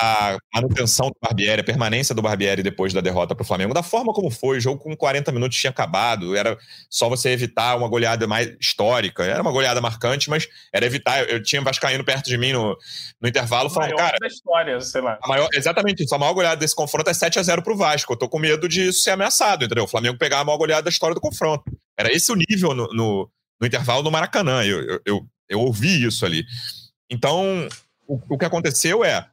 [0.00, 3.82] a manutenção do Barbieri, a permanência do Barbieri depois da derrota para o Flamengo, da
[3.82, 6.56] forma como foi, o jogo com 40 minutos tinha acabado, era
[6.88, 11.42] só você evitar uma goleada mais histórica, era uma goleada marcante, mas era evitar, eu
[11.42, 12.78] tinha Vascaíno perto de mim no,
[13.20, 14.16] no intervalo, falando, cara...
[14.20, 15.18] da história, sei lá.
[15.26, 18.12] Maior, exatamente isso, a maior goleada desse confronto é 7 a 0 para o Vasco,
[18.12, 19.82] eu tô com medo disso ser ameaçado, entendeu?
[19.82, 21.64] O Flamengo pegar a maior goleada da história do confronto.
[21.98, 23.28] Era esse o nível no, no,
[23.60, 26.44] no intervalo do Maracanã, eu, eu, eu, eu ouvi isso ali.
[27.10, 27.66] Então,
[28.06, 29.26] o, o que aconteceu é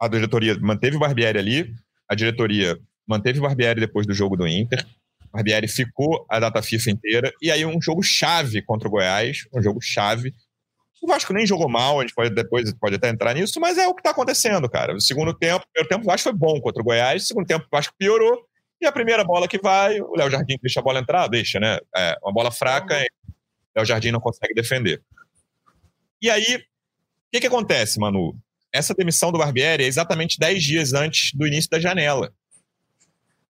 [0.00, 1.74] a diretoria manteve o Barbieri ali,
[2.08, 4.84] a diretoria manteve o Barbieri depois do jogo do Inter,
[5.24, 9.46] o Barbieri ficou a data FIFA inteira, e aí um jogo chave contra o Goiás,
[9.52, 10.34] um jogo chave.
[11.02, 13.86] O Vasco nem jogou mal, a gente pode depois pode até entrar nisso, mas é
[13.86, 14.94] o que está acontecendo, cara.
[14.94, 17.46] No segundo tempo, o primeiro tempo o Vasco foi bom contra o Goiás, no segundo
[17.46, 18.46] tempo o Vasco piorou,
[18.80, 21.78] e a primeira bola que vai, o Léo Jardim deixa a bola entrar, deixa, né?
[21.94, 23.32] É uma bola fraca, o
[23.76, 25.02] Léo Jardim não consegue defender.
[26.20, 26.60] E aí, o
[27.30, 28.36] que, que acontece, Manu?
[28.76, 32.32] Essa demissão do Barbieri é exatamente 10 dias antes do início da janela.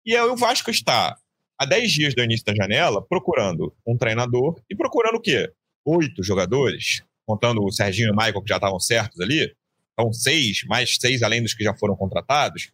[0.04, 1.16] E aí o Vasco está
[1.58, 5.52] há 10 dias do início da janela procurando um treinador e procurando o quê?
[5.84, 9.52] Oito jogadores, contando o Serginho e o Michael que já estavam certos ali.
[9.92, 12.70] Então, seis, mais seis além dos que já foram contratados.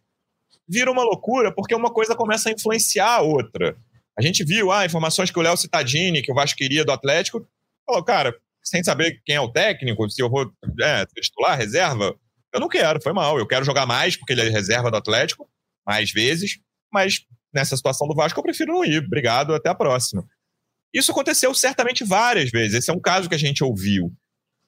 [0.67, 3.75] Vira uma loucura porque uma coisa começa a influenciar a outra.
[4.17, 7.47] A gente viu ah, informações que o Léo Cittadini, que o Vasco queria do Atlético,
[7.85, 12.15] falou, cara, sem saber quem é o técnico, se eu vou é, titular, reserva.
[12.53, 13.37] Eu não quero, foi mal.
[13.39, 15.49] Eu quero jogar mais, porque ele é reserva do Atlético,
[15.85, 16.59] mais vezes,
[16.91, 19.03] mas nessa situação do Vasco eu prefiro não ir.
[19.03, 20.23] Obrigado, até a próxima.
[20.93, 22.75] Isso aconteceu certamente várias vezes.
[22.75, 24.13] Esse é um caso que a gente ouviu.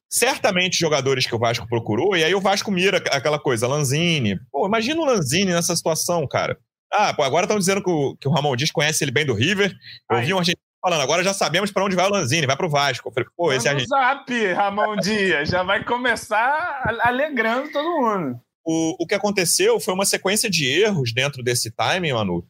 [0.10, 4.40] Certamente jogadores que o Vasco procurou, e aí o Vasco mira aquela coisa, Lanzini.
[4.52, 6.58] Pô, imagina o Lanzini nessa situação, cara.
[6.92, 9.34] Ah, pô, agora estão dizendo que o, que o Ramon Dias conhece ele bem do
[9.34, 9.76] River.
[10.10, 12.68] Eu vi um argentino falando, agora já sabemos para onde vai o Lanzini, vai para
[12.68, 13.10] o Vasco.
[13.10, 13.98] Eu falei, pô, esse argentino.
[13.98, 18.40] Zap, Ramon Dias, já vai começar alegrando todo mundo.
[18.64, 22.48] O, o que aconteceu foi uma sequência de erros dentro desse timing, Manu,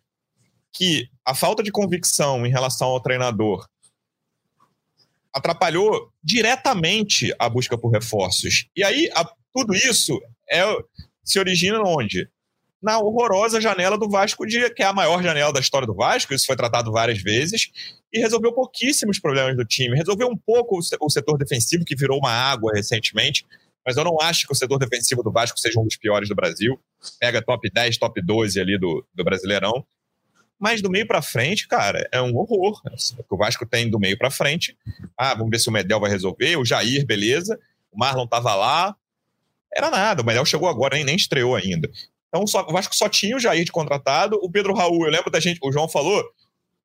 [0.74, 3.66] que a falta de convicção em relação ao treinador
[5.34, 8.68] atrapalhou diretamente a busca por reforços.
[8.76, 10.20] E aí, a, tudo isso
[10.52, 10.62] é,
[11.24, 12.30] se origina onde?
[12.86, 16.46] Na horrorosa janela do Vasco, que é a maior janela da história do Vasco, isso
[16.46, 17.72] foi tratado várias vezes,
[18.14, 19.98] e resolveu pouquíssimos problemas do time.
[19.98, 23.44] Resolveu um pouco o setor defensivo, que virou uma água recentemente,
[23.84, 26.36] mas eu não acho que o setor defensivo do Vasco seja um dos piores do
[26.36, 26.80] Brasil.
[27.20, 29.84] Pega top 10, top 12 ali do, do Brasileirão.
[30.60, 32.80] Mas do meio para frente, cara, é um horror.
[33.28, 34.78] O Vasco tem do meio para frente.
[35.18, 36.56] Ah, vamos ver se o Medel vai resolver.
[36.56, 37.60] O Jair, beleza.
[37.92, 38.96] O Marlon tava lá.
[39.76, 40.22] Era nada.
[40.22, 41.90] O Medel chegou agora, nem, nem estreou ainda.
[42.36, 44.38] Então só, o Vasco só tinha o Jair de contratado.
[44.42, 46.22] O Pedro Raul, eu lembro da gente, o João falou,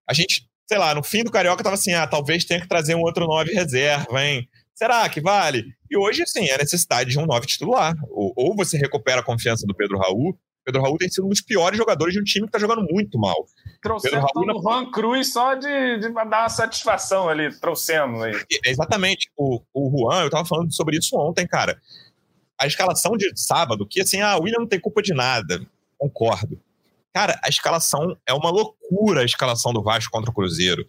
[0.08, 2.94] a gente, sei lá, no fim do Carioca tava assim, ah, talvez tenha que trazer
[2.94, 4.48] um outro nove reserva, hein?
[4.72, 5.64] Será que vale?
[5.90, 7.94] E hoje, sim, é necessidade de um nove titular.
[8.10, 11.40] Ou, ou você recupera a confiança do Pedro Raul, Pedro Raul tem sido um dos
[11.40, 13.46] piores jogadores de um time que está jogando muito mal.
[13.82, 14.52] Trouxemos o na...
[14.54, 18.32] Juan Cruz só de, de dar uma satisfação ali, trouxemos aí.
[18.64, 19.30] Exatamente.
[19.36, 21.80] O, o Juan, eu estava falando sobre isso ontem, cara.
[22.60, 25.66] A escalação de sábado, que assim, ah, William não tem culpa de nada.
[25.96, 26.60] Concordo.
[27.12, 30.86] Cara, a escalação é uma loucura a escalação do Vasco contra o Cruzeiro.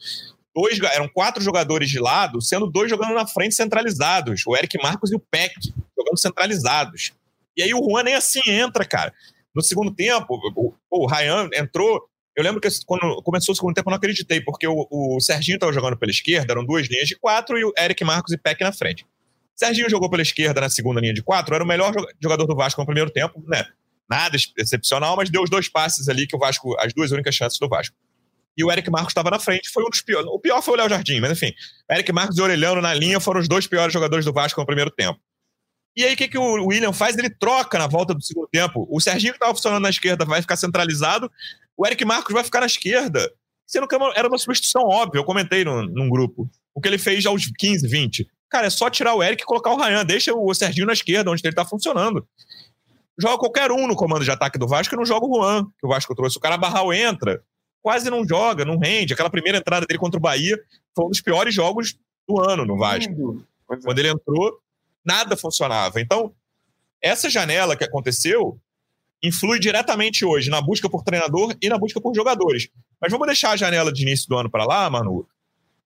[0.54, 4.44] Dois, eram quatro jogadores de lado, sendo dois jogando na frente centralizados.
[4.46, 5.54] O Eric Marcos e o Peck
[5.98, 7.14] jogando centralizados.
[7.56, 9.14] E aí o Juan nem assim entra, cara.
[9.56, 12.08] No segundo tempo, o, o Ryan entrou.
[12.36, 15.56] Eu lembro que quando começou o segundo tempo eu não acreditei, porque o, o Serginho
[15.56, 18.62] estava jogando pela esquerda, eram duas linhas de quatro, e o Eric Marcos e Peck
[18.62, 19.06] na frente.
[19.56, 22.82] Serginho jogou pela esquerda na segunda linha de quatro, era o melhor jogador do Vasco
[22.82, 23.66] no primeiro tempo, né?
[24.10, 27.58] Nada excepcional, mas deu os dois passes ali que o Vasco, as duas únicas chances
[27.60, 27.96] do Vasco.
[28.58, 30.28] E o Eric Marcos estava na frente, foi um dos piores.
[30.28, 31.54] O pior foi o Léo Jardim, mas enfim.
[31.90, 34.92] Eric Marcos e Orelhano na linha foram os dois piores jogadores do Vasco no primeiro
[34.92, 35.20] tempo.
[35.96, 37.18] E aí, o que, que o William faz?
[37.18, 38.88] Ele troca na volta do segundo tempo.
[38.90, 41.30] O Serginho, que estava funcionando na esquerda, vai ficar centralizado.
[41.76, 43.32] O Eric Marcos vai ficar na esquerda.
[43.66, 46.50] Sendo que era uma substituição óbvia, eu comentei no, num grupo.
[46.74, 48.28] O que ele fez aos 15, 20.
[48.52, 50.06] Cara, é só tirar o Eric e colocar o Ryan.
[50.06, 52.28] Deixa o Serginho na esquerda, onde ele está funcionando.
[53.18, 55.86] Joga qualquer um no comando de ataque do Vasco e não joga o Juan, que
[55.86, 56.38] o Vasco trouxe.
[56.38, 57.42] O cara Barral entra,
[57.82, 59.14] quase não joga, não rende.
[59.14, 60.60] Aquela primeira entrada dele contra o Bahia
[60.94, 61.96] foi um dos piores jogos
[62.28, 63.46] do ano no Vasco.
[63.72, 63.78] É.
[63.78, 64.60] Quando ele entrou,
[65.06, 66.02] nada funcionava.
[66.02, 66.34] Então,
[67.02, 68.60] essa janela que aconteceu
[69.24, 72.68] influi diretamente hoje na busca por treinador e na busca por jogadores.
[73.00, 75.26] Mas vamos deixar a janela de início do ano para lá, Manu.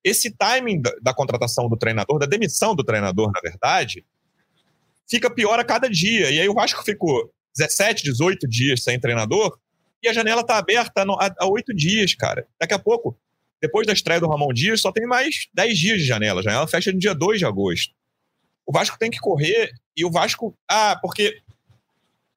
[0.06, 4.06] Esse timing da, da, contratação do treinador, da demissão do treinador, na verdade,
[5.10, 6.30] fica pior a cada dia.
[6.30, 9.58] E aí o Vasco ficou 17, 18 dias sem treinador
[10.04, 11.04] e a janela está aberta
[11.40, 12.48] há oito dias, cara.
[12.60, 13.18] Daqui a pouco,
[13.60, 16.42] depois da estreia do Ramon Dias, só tem mais 10 dias de janela.
[16.42, 17.96] A janela fecha no dia 2 de agosto
[18.66, 20.58] o Vasco tem que correr e o Vasco.
[20.70, 21.42] Ah, porque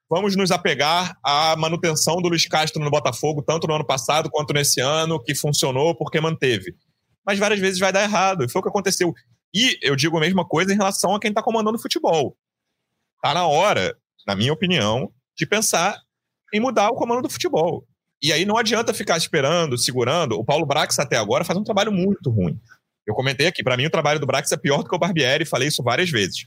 [0.08, 4.52] vamos nos apegar à manutenção do Luiz Castro no Botafogo, tanto no ano passado quanto
[4.52, 6.74] nesse ano, que funcionou porque manteve.
[7.28, 9.12] Mas várias vezes vai dar errado, foi o que aconteceu.
[9.54, 12.34] E eu digo a mesma coisa em relação a quem está comandando o futebol.
[13.16, 13.94] Está na hora,
[14.26, 16.00] na minha opinião, de pensar
[16.54, 17.86] em mudar o comando do futebol.
[18.22, 20.38] E aí não adianta ficar esperando, segurando.
[20.38, 22.58] O Paulo Brax até agora faz um trabalho muito ruim.
[23.06, 25.44] Eu comentei aqui, para mim o trabalho do Brax é pior do que o Barbieri,
[25.44, 26.46] falei isso várias vezes.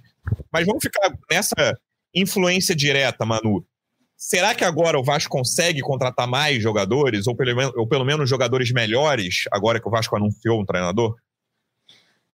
[0.52, 1.78] Mas vamos ficar nessa
[2.12, 3.64] influência direta, Manu.
[4.24, 8.30] Será que agora o Vasco consegue contratar mais jogadores, ou pelo, menos, ou pelo menos
[8.30, 11.16] jogadores melhores, agora que o Vasco anunciou um treinador?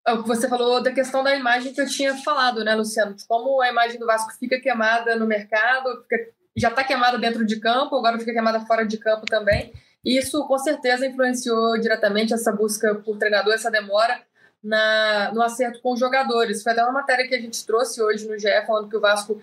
[0.07, 3.15] É você falou da questão da imagem que eu tinha falado, né, Luciano?
[3.27, 7.59] Como a imagem do Vasco fica queimada no mercado, fica, já está queimada dentro de
[7.59, 9.71] campo, agora fica queimada fora de campo também.
[10.03, 14.19] Isso com certeza influenciou diretamente essa busca por treinador, essa demora
[14.63, 16.63] na, no acerto com os jogadores.
[16.63, 19.39] Foi até uma matéria que a gente trouxe hoje no GE falando que o Vasco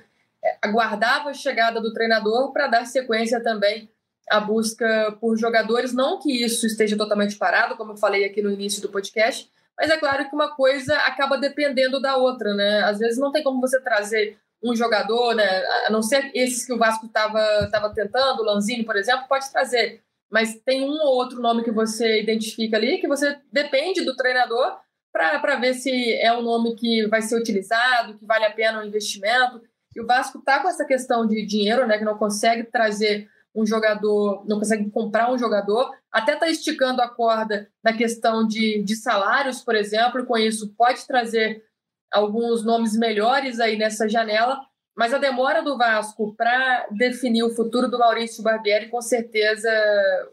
[0.61, 3.91] aguardava a chegada do treinador para dar sequência também
[4.31, 5.93] à busca por jogadores.
[5.93, 9.91] Não que isso esteja totalmente parado, como eu falei aqui no início do podcast, mas
[9.91, 12.83] é claro que uma coisa acaba dependendo da outra, né?
[12.85, 15.65] Às vezes não tem como você trazer um jogador, né?
[15.87, 20.03] A não ser esses que o Vasco estava tentando, o Lanzini, por exemplo, pode trazer
[20.33, 24.79] mas tem um ou outro nome que você identifica ali que você depende do treinador
[25.13, 28.87] para ver se é um nome que vai ser utilizado, que vale a pena o
[28.87, 29.61] investimento.
[29.95, 33.67] E o Vasco está com essa questão de dinheiro, né, que não consegue trazer um
[33.67, 38.97] jogador, não consegue comprar um jogador, até está esticando a corda na questão de, de
[38.97, 41.63] salários, por exemplo, e com isso pode trazer
[42.11, 44.59] alguns nomes melhores aí nessa janela,
[44.97, 49.71] mas a demora do Vasco para definir o futuro do Maurício Barbieri com certeza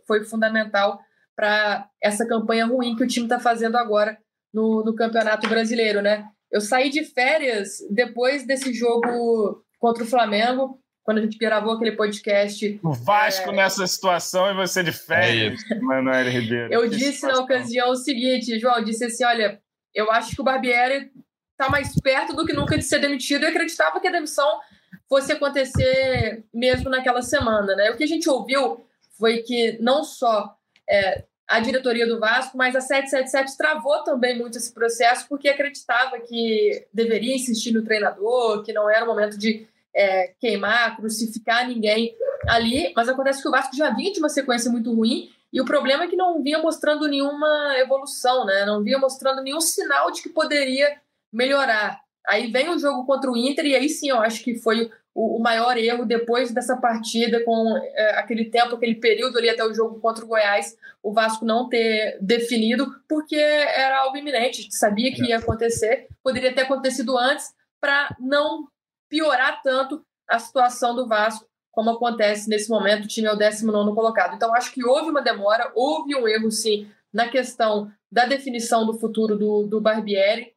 [0.05, 0.99] foi fundamental
[1.35, 4.17] para essa campanha ruim que o time está fazendo agora
[4.53, 6.25] no, no Campeonato Brasileiro, né?
[6.51, 11.93] Eu saí de férias depois desse jogo contra o Flamengo, quando a gente gravou aquele
[11.93, 12.79] podcast.
[12.83, 13.55] O Vasco é...
[13.55, 16.73] nessa situação e você de férias, é Manoel Ribeiro.
[16.73, 17.39] Eu que disse situação.
[17.39, 19.61] na ocasião o seguinte, João, disse assim, olha,
[19.93, 21.11] eu acho que o Barbieri
[21.51, 24.59] está mais perto do que nunca de ser demitido e acreditava que a demissão
[25.07, 27.89] fosse acontecer mesmo naquela semana, né?
[27.91, 28.85] O que a gente ouviu
[29.17, 30.55] foi que não só
[30.89, 36.19] é, a diretoria do Vasco, mas a 777 travou também muito esse processo porque acreditava
[36.19, 42.15] que deveria insistir no treinador, que não era o momento de é, queimar, crucificar ninguém
[42.47, 45.65] ali, mas acontece que o Vasco já vinha de uma sequência muito ruim e o
[45.65, 48.63] problema é que não vinha mostrando nenhuma evolução, né?
[48.63, 51.01] Não vinha mostrando nenhum sinal de que poderia
[51.33, 51.99] melhorar.
[52.27, 55.37] Aí vem o jogo contra o Inter e aí sim eu acho que foi o,
[55.37, 59.73] o maior erro depois dessa partida, com é, aquele tempo, aquele período ali até o
[59.73, 64.75] jogo contra o Goiás, o Vasco não ter definido, porque era algo iminente, a gente
[64.75, 68.67] sabia que ia acontecer, poderia ter acontecido antes, para não
[69.09, 73.95] piorar tanto a situação do Vasco, como acontece nesse momento, o time é o 19
[73.95, 74.35] colocado.
[74.35, 78.93] Então, acho que houve uma demora, houve um erro, sim, na questão da definição do
[78.93, 80.53] futuro do, do Barbieri.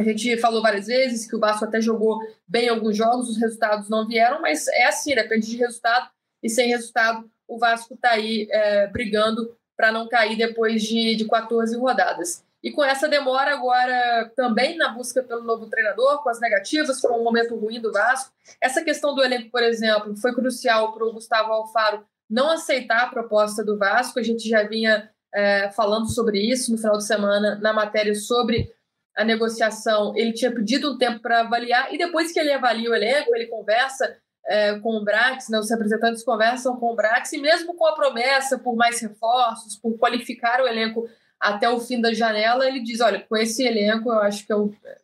[0.00, 3.90] A gente falou várias vezes que o Vasco até jogou bem alguns jogos, os resultados
[3.90, 6.08] não vieram, mas é assim, depende de resultado,
[6.42, 11.28] e sem resultado, o Vasco está aí é, brigando para não cair depois de, de
[11.28, 12.42] 14 rodadas.
[12.62, 17.20] E com essa demora agora também na busca pelo novo treinador, com as negativas, com
[17.20, 18.32] um momento ruim do Vasco.
[18.58, 23.10] Essa questão do elenco, por exemplo, foi crucial para o Gustavo Alfaro não aceitar a
[23.10, 24.18] proposta do Vasco.
[24.18, 28.70] A gente já vinha é, falando sobre isso no final de semana na matéria sobre
[29.16, 32.94] a negociação, ele tinha pedido um tempo para avaliar, e depois que ele avalia o
[32.94, 37.38] elenco, ele conversa é, com o Brax, né, os representantes conversam com o Brax, e
[37.38, 42.12] mesmo com a promessa por mais reforços, por qualificar o elenco até o fim da
[42.12, 44.56] janela, ele diz: olha, com esse elenco, eu acho que é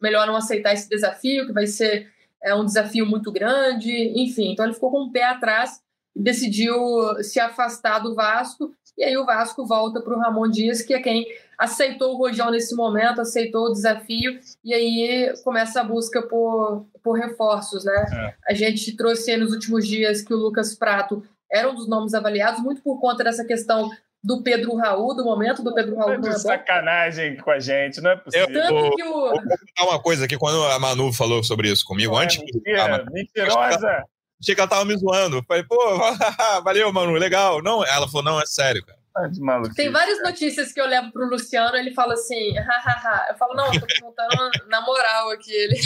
[0.02, 2.10] melhor não aceitar esse desafio, que vai ser
[2.42, 3.90] é, um desafio muito grande,
[4.20, 4.52] enfim.
[4.52, 5.80] Então ele ficou com o pé atrás
[6.14, 6.76] e decidiu
[7.22, 11.00] se afastar do Vasco, e aí o Vasco volta para o Ramon Dias, que é
[11.00, 11.26] quem
[11.58, 17.18] aceitou o Rojão nesse momento, aceitou o desafio, e aí começa a busca por, por
[17.18, 18.06] reforços, né?
[18.12, 18.52] É.
[18.52, 22.62] A gente trouxe nos últimos dias que o Lucas Prato era um dos nomes avaliados,
[22.62, 23.90] muito por conta dessa questão
[24.22, 26.14] do Pedro Raul, do momento do Pedro Raul.
[26.26, 28.48] É sacanagem com a gente, não é possível.
[28.48, 29.12] Eu, Tanto que o...
[29.12, 32.38] Vou contar uma coisa aqui, quando a Manu falou sobre isso comigo, é, antes...
[32.38, 34.04] Mentira, ah, mentirosa!
[34.40, 35.42] Achei que ela tava me zoando.
[35.46, 35.76] Falei, pô,
[36.62, 37.62] valeu, Manu, legal.
[37.62, 38.98] Não, ela falou, não, é sério, cara.
[39.16, 39.30] Ah,
[39.74, 43.28] Tem várias notícias que eu levo pro Luciano, ele fala assim, hahaha.
[43.30, 45.50] Eu falo, não, eu tô perguntando na moral aqui.
[45.50, 45.80] Ele...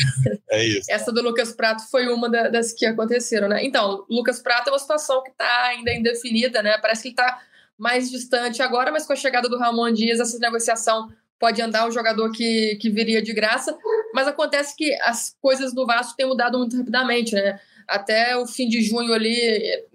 [0.50, 0.90] É isso.
[0.90, 3.64] Essa do Lucas Prato foi uma das que aconteceram, né?
[3.64, 6.76] Então, Lucas Prato é uma situação que tá ainda indefinida, né?
[6.78, 7.40] Parece que ele tá
[7.78, 11.08] mais distante agora, mas com a chegada do Ramon Dias, essa negociação
[11.38, 13.74] pode andar um jogador que, que viria de graça,
[14.12, 17.58] mas acontece que as coisas do Vasco têm mudado muito rapidamente, né?
[17.90, 19.36] Até o fim de junho ali,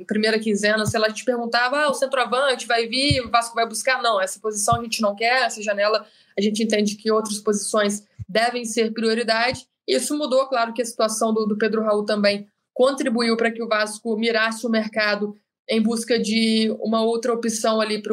[0.05, 3.65] primeira quinzena, sei lá, a gente perguntava, ah, o centroavante vai vir, o Vasco vai
[3.65, 4.01] buscar?
[4.01, 6.05] Não, essa posição a gente não quer, essa janela
[6.37, 9.65] a gente entende que outras posições devem ser prioridade.
[9.87, 13.67] Isso mudou, claro que a situação do, do Pedro Raul também contribuiu para que o
[13.67, 15.33] Vasco mirasse o mercado
[15.69, 18.03] em busca de uma outra opção ali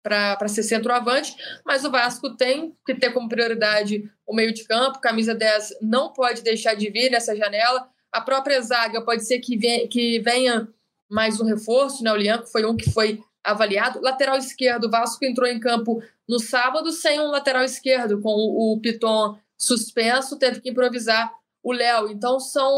[0.00, 1.34] para ser centroavante,
[1.66, 6.12] mas o Vasco tem que ter como prioridade o meio de campo, camisa 10 não
[6.12, 10.68] pode deixar de vir nessa janela, a própria zaga pode ser que venha, que venha
[11.08, 12.12] mais um reforço, né?
[12.12, 14.00] O Lianco foi um que foi avaliado.
[14.00, 18.78] Lateral esquerdo, o Vasco entrou em campo no sábado sem um lateral esquerdo, com o
[18.80, 22.10] Piton suspenso, teve que improvisar o Léo.
[22.10, 22.72] Então são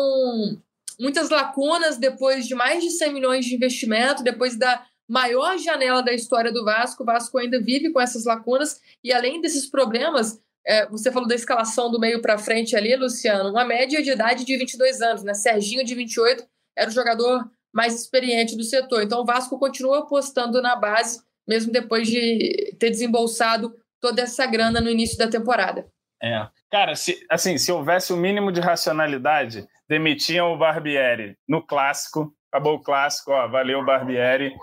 [0.98, 6.12] muitas lacunas depois de mais de 100 milhões de investimento, depois da maior janela da
[6.12, 7.02] história do Vasco.
[7.02, 11.34] O Vasco ainda vive com essas lacunas e além desses problemas, é, você falou da
[11.34, 15.34] escalação do meio para frente ali, Luciano, uma média de idade de 22 anos, né?
[15.34, 16.44] Serginho, de 28,
[16.76, 19.02] era o jogador mais experiente do setor.
[19.02, 24.80] Então o Vasco continua apostando na base, mesmo depois de ter desembolsado toda essa grana
[24.80, 25.86] no início da temporada.
[26.22, 26.46] É.
[26.70, 32.32] Cara, se, assim, se houvesse o um mínimo de racionalidade, demitiam o Barbieri no clássico,
[32.50, 34.54] acabou o clássico, ó, valeu Barbieri.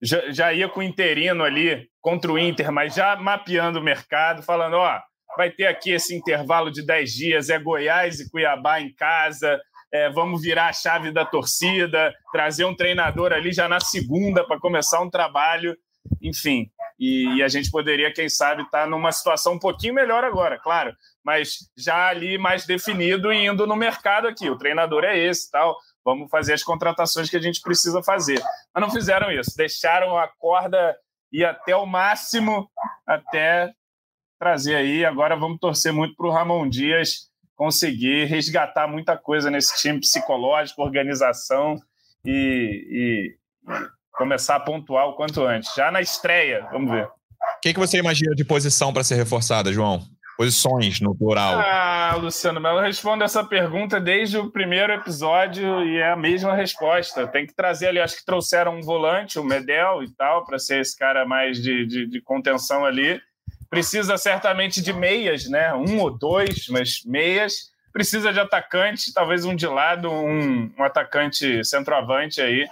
[0.00, 4.42] Já, já ia com o interino ali contra o Inter, mas já mapeando o mercado,
[4.42, 5.00] falando, ó,
[5.38, 9.60] vai ter aqui esse intervalo de 10 dias, é Goiás e Cuiabá em casa,
[9.92, 14.58] é, vamos virar a chave da torcida, trazer um treinador ali já na segunda para
[14.58, 15.76] começar um trabalho,
[16.20, 16.68] enfim.
[16.98, 20.58] E, e, a gente poderia, quem sabe, estar tá numa situação um pouquinho melhor agora,
[20.58, 20.92] claro,
[21.24, 24.50] mas já ali mais definido e indo no mercado aqui.
[24.50, 25.76] O treinador é esse tal.
[26.04, 28.42] Vamos fazer as contratações que a gente precisa fazer.
[28.74, 30.96] Mas não fizeram isso, deixaram a corda
[31.30, 32.68] ir até o máximo
[33.06, 33.72] até
[34.38, 35.04] trazer aí.
[35.04, 40.80] Agora vamos torcer muito para o Ramon Dias conseguir resgatar muita coisa nesse time psicológico,
[40.80, 41.76] organização
[42.24, 43.36] e, e
[44.12, 45.74] começar a pontuar o quanto antes.
[45.74, 47.06] Já na estreia, vamos ver.
[47.06, 50.00] O que, que você imagina de posição para ser reforçada, João?
[50.36, 51.58] Posições no plural.
[51.58, 57.26] Ah, Luciano Melo, respondo essa pergunta desde o primeiro episódio e é a mesma resposta.
[57.26, 60.80] Tem que trazer ali, acho que trouxeram um volante, o Medel e tal, para ser
[60.80, 63.20] esse cara mais de, de, de contenção ali.
[63.70, 65.74] Precisa certamente de meias, né?
[65.74, 67.70] Um ou dois, mas meias.
[67.92, 72.66] Precisa de atacante, talvez um de lado, um, um atacante centroavante aí.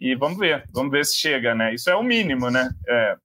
[0.00, 1.74] E vamos ver, vamos ver se chega, né?
[1.74, 2.70] Isso é o mínimo, né?
[2.88, 3.16] É,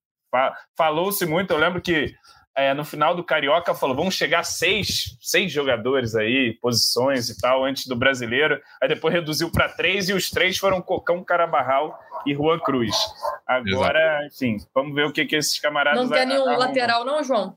[0.78, 2.14] Falou-se muito, eu lembro que
[2.58, 7.40] é, no final do Carioca falou: vamos chegar a seis, seis jogadores aí, posições e
[7.40, 8.60] tal, antes do brasileiro.
[8.82, 12.96] Aí depois reduziu para três e os três foram Cocão, Carabarral e Juan Cruz.
[13.46, 14.26] Agora, Exato.
[14.26, 16.02] enfim, vamos ver o que, que esses camaradas.
[16.02, 16.60] Não quer nenhum arrumam.
[16.60, 17.56] lateral, não, João?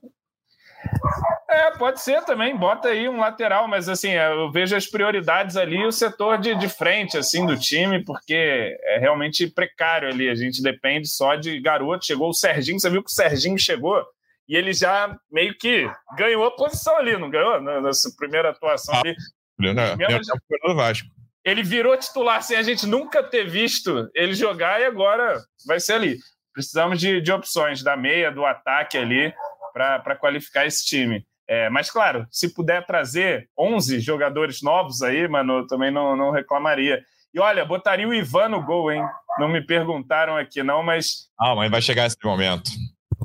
[1.49, 5.85] É, pode ser também, bota aí um lateral, mas assim, eu vejo as prioridades ali,
[5.85, 10.63] o setor de, de frente, assim, do time, porque é realmente precário ali, a gente
[10.63, 14.07] depende só de garoto, chegou o Serginho, você viu que o Serginho chegou,
[14.51, 15.89] e ele já meio que
[16.19, 17.63] ganhou a posição ali, não ganhou?
[17.81, 19.15] Nessa primeira atuação ali.
[19.57, 21.09] Não, não, Vasco.
[21.45, 25.93] Ele virou titular sem a gente nunca ter visto ele jogar e agora vai ser
[25.93, 26.19] ali.
[26.53, 29.33] Precisamos de, de opções da meia, do ataque ali,
[29.73, 31.25] para qualificar esse time.
[31.49, 36.33] É, mas, claro, se puder trazer 11 jogadores novos aí, mano, eu também não, não
[36.33, 37.01] reclamaria.
[37.33, 39.03] E olha, botaria o Ivan no gol, hein?
[39.39, 41.29] Não me perguntaram aqui, não, mas.
[41.39, 42.69] Ah, mas vai chegar esse momento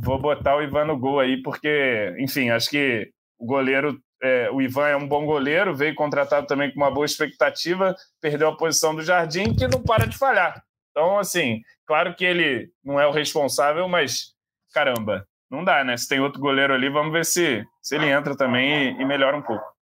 [0.05, 4.61] vou botar o Ivan no gol aí, porque, enfim, acho que o goleiro, é, o
[4.61, 8.95] Ivan é um bom goleiro, veio contratado também com uma boa expectativa, perdeu a posição
[8.95, 10.63] do Jardim, que não para de falhar.
[10.91, 14.35] Então, assim, claro que ele não é o responsável, mas
[14.73, 15.97] caramba, não dá, né?
[15.97, 19.35] Se tem outro goleiro ali, vamos ver se, se ele entra também e, e melhora
[19.35, 19.74] um pouco.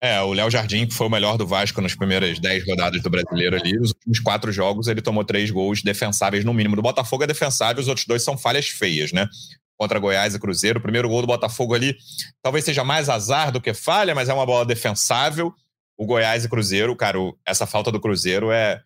[0.00, 3.10] É, o Léo Jardim, que foi o melhor do Vasco nas primeiras dez rodadas do
[3.10, 3.72] brasileiro ali.
[3.72, 6.76] Nos últimos quatro jogos, ele tomou três gols defensáveis no mínimo.
[6.76, 9.28] Do Botafogo é defensável, os outros dois são falhas feias, né?
[9.76, 10.78] Contra Goiás e Cruzeiro.
[10.78, 11.96] O primeiro gol do Botafogo ali
[12.40, 15.52] talvez seja mais azar do que falha, mas é uma bola defensável.
[15.96, 18.80] O Goiás e Cruzeiro, cara, essa falta do Cruzeiro é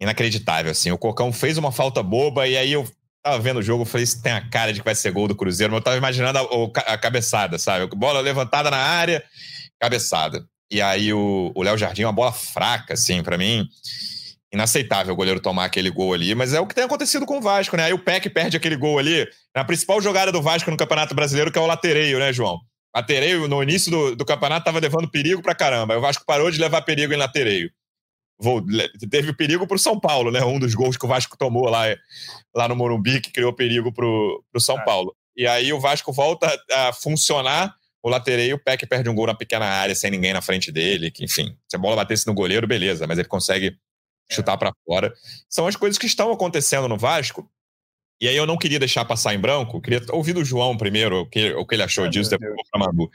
[0.00, 0.90] inacreditável, assim.
[0.90, 2.90] O Cocão fez uma falta boba e aí eu
[3.22, 5.36] tava vendo o jogo, falei, isso tem a cara de que vai ser gol do
[5.36, 7.86] Cruzeiro, mas eu tava imaginando a, a cabeçada, sabe?
[7.94, 9.22] Bola levantada na área
[9.80, 10.44] cabeçada.
[10.70, 13.66] E aí o Léo Jardim, uma bola fraca, assim, para mim.
[14.52, 17.40] Inaceitável o goleiro tomar aquele gol ali, mas é o que tem acontecido com o
[17.40, 17.84] Vasco, né?
[17.84, 21.52] Aí o Peck perde aquele gol ali, na principal jogada do Vasco no Campeonato Brasileiro,
[21.52, 22.58] que é o latereio, né, João?
[22.94, 25.94] Latereio, no início do, do campeonato, tava levando perigo pra caramba.
[25.94, 27.70] Aí o Vasco parou de levar perigo em latereio.
[28.40, 28.64] Vou,
[29.10, 30.42] teve perigo pro São Paulo, né?
[30.44, 31.84] Um dos gols que o Vasco tomou lá,
[32.54, 34.84] lá no Morumbi, que criou perigo pro, pro São é.
[34.84, 35.14] Paulo.
[35.36, 39.34] E aí o Vasco volta a funcionar o latereio, o Peck perde um gol na
[39.34, 41.10] pequena área sem ninguém na frente dele.
[41.10, 43.76] Que, enfim, se a bola batesse no goleiro, beleza, mas ele consegue
[44.30, 44.34] é.
[44.34, 45.12] chutar para fora.
[45.48, 47.50] São as coisas que estão acontecendo no Vasco.
[48.20, 51.26] E aí eu não queria deixar passar em branco, queria ouvir do João primeiro o
[51.26, 53.08] que, o que ele achou disso, depois para Manu.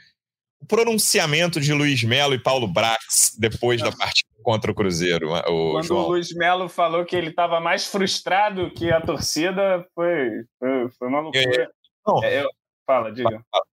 [0.62, 5.30] O pronunciamento de Luiz Melo e Paulo Brax depois da partida contra o Cruzeiro.
[5.30, 6.04] O Quando João.
[6.04, 11.08] o Luiz Melo falou que ele estava mais frustrado que a torcida, foi, foi, foi
[11.08, 11.64] uma loucura.
[11.64, 11.68] É,
[12.06, 12.48] não, é, eu,
[12.86, 13.44] fala, diga.
[13.50, 13.64] Fala.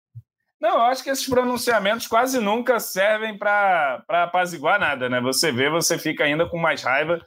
[0.62, 5.20] Não, eu acho que esses pronunciamentos quase nunca servem para apaziguar nada, né?
[5.20, 7.20] Você vê, você fica ainda com mais raiva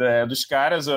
[0.00, 0.88] é, dos caras.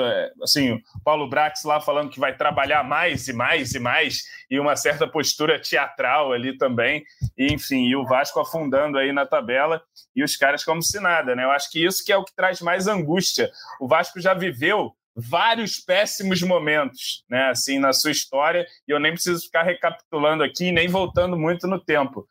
[0.42, 4.60] Assim, o Paulo Brax lá falando que vai trabalhar mais e mais e mais, e
[4.60, 7.04] uma certa postura teatral ali também.
[7.38, 9.80] E, enfim, e o Vasco afundando aí na tabela,
[10.16, 11.44] e os caras como se nada, né?
[11.44, 13.52] Eu acho que isso que é o que traz mais angústia.
[13.80, 19.14] O Vasco já viveu vários péssimos momentos, né, assim, na sua história, e eu nem
[19.14, 22.28] preciso ficar recapitulando aqui, nem voltando muito no tempo.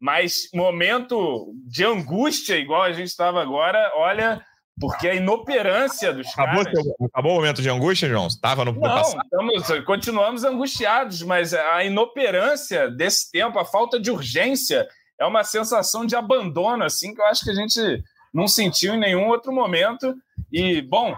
[0.00, 4.42] Mas momento de angústia, igual a gente estava agora, olha,
[4.78, 6.84] porque a inoperância dos acabou, caras...
[7.10, 8.26] Acabou o momento de angústia, João?
[8.26, 9.22] Estava no, no Não, passado?
[9.24, 14.86] Estamos, continuamos angustiados, mas a inoperância desse tempo, a falta de urgência,
[15.18, 17.80] é uma sensação de abandono, assim, que eu acho que a gente
[18.34, 20.14] não sentiu em nenhum outro momento.
[20.52, 21.16] E, bom,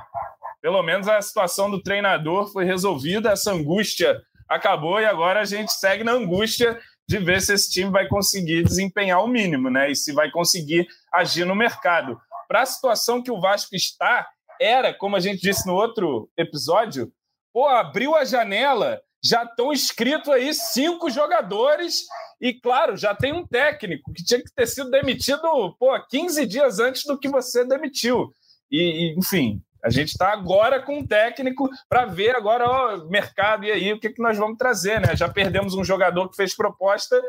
[0.60, 5.72] pelo menos a situação do treinador foi resolvida, essa angústia acabou e agora a gente
[5.72, 6.78] segue na angústia
[7.08, 9.90] de ver se esse time vai conseguir desempenhar o mínimo, né?
[9.90, 12.20] E se vai conseguir agir no mercado.
[12.46, 14.26] Para a situação que o Vasco está,
[14.60, 17.12] era, como a gente disse no outro episódio,
[17.52, 22.04] pô, abriu a janela, já estão inscritos aí cinco jogadores
[22.40, 25.40] e, claro, já tem um técnico que tinha que ter sido demitido,
[25.78, 28.32] pô, 15 dias antes do que você demitiu.
[28.70, 33.64] E, e enfim, a gente está agora com um técnico para ver agora o mercado
[33.64, 35.14] e aí o que, que nós vamos trazer, né?
[35.16, 37.20] Já perdemos um jogador que fez proposta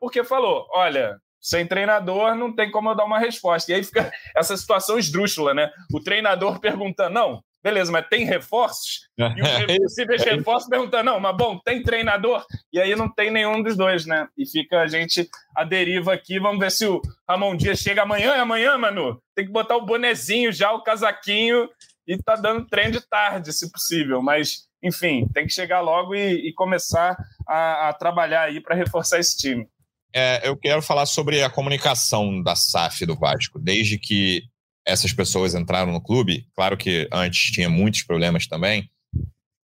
[0.00, 3.70] porque falou: olha, sem treinador não tem como eu dar uma resposta.
[3.70, 5.70] E aí fica essa situação esdrúxula, né?
[5.92, 9.08] O treinador perguntando: não, beleza, mas tem reforços?
[9.18, 12.44] E o possíveis reforços perguntando: não, mas bom, tem treinador?
[12.72, 14.28] E aí não tem nenhum dos dois, né?
[14.36, 16.38] E fica a gente à deriva aqui.
[16.38, 18.34] Vamos ver se o Ramon Dias chega amanhã.
[18.34, 19.20] É amanhã, Manu?
[19.34, 21.68] Tem que botar o bonezinho já, o casaquinho
[22.08, 24.22] e tá dando trem de tarde, se possível.
[24.22, 27.14] Mas, enfim, tem que chegar logo e, e começar
[27.46, 29.68] a, a, trabalhar aí para reforçar esse time.
[30.14, 33.58] É, eu quero falar sobre a comunicação da SAF do Vasco.
[33.58, 34.42] Desde que
[34.86, 38.90] essas pessoas entraram no clube, claro que antes tinha muitos problemas também.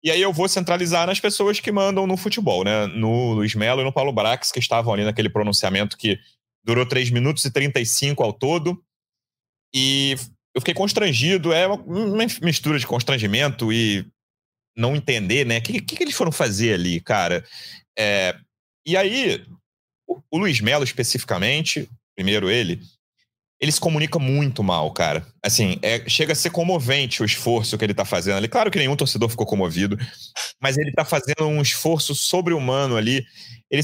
[0.03, 2.87] E aí eu vou centralizar nas pessoas que mandam no futebol, né?
[2.87, 6.19] No Luiz Melo e no Paulo Brax, que estavam ali naquele pronunciamento que
[6.61, 8.83] durou 3 minutos e 35 ao todo.
[9.73, 10.17] E
[10.53, 11.51] eu fiquei constrangido.
[11.51, 14.05] É uma mistura de constrangimento e
[14.75, 15.57] não entender, né?
[15.57, 17.43] O que, que, que, eles foram fazer ali, cara?
[17.97, 18.35] É,
[18.85, 19.45] e aí,
[20.07, 22.81] o, o Luiz Melo especificamente, primeiro ele,
[23.63, 25.25] ele se comunica muito mal, cara.
[25.43, 28.47] Assim, é, chega a ser comovente o esforço que ele tá fazendo ali.
[28.47, 29.97] Claro que nenhum torcedor ficou comovido,
[30.61, 33.25] mas ele tá fazendo um esforço sobre-humano ali.
[33.71, 33.81] Ele,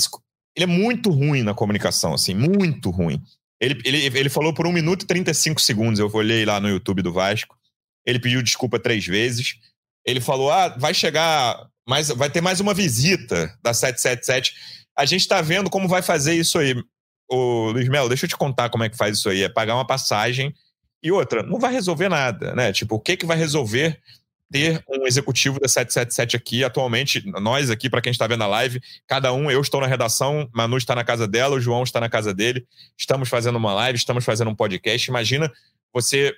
[0.56, 3.22] ele é muito ruim na comunicação, assim, muito ruim.
[3.62, 6.00] Ele, ele, ele falou por 1 minuto e 35 segundos.
[6.00, 7.58] Eu olhei lá no YouTube do Vasco.
[8.06, 9.56] Ele pediu desculpa três vezes.
[10.06, 14.56] Ele falou: ah, vai chegar, mais, vai ter mais uma visita da 777.
[14.98, 16.76] A gente está vendo como vai fazer isso aí.
[17.30, 19.44] Ô, Luiz Melo, deixa eu te contar como é que faz isso aí.
[19.44, 20.54] É pagar uma passagem
[21.02, 22.74] e outra, não vai resolver nada, né?
[22.74, 24.00] Tipo, o que que vai resolver
[24.52, 26.64] ter um executivo da 777 aqui.
[26.64, 30.50] Atualmente, nós aqui, para quem está vendo a live, cada um, eu estou na redação,
[30.54, 32.66] Manu está na casa dela, o João está na casa dele.
[32.98, 35.10] Estamos fazendo uma live, estamos fazendo um podcast.
[35.10, 35.52] Imagina
[35.94, 36.36] você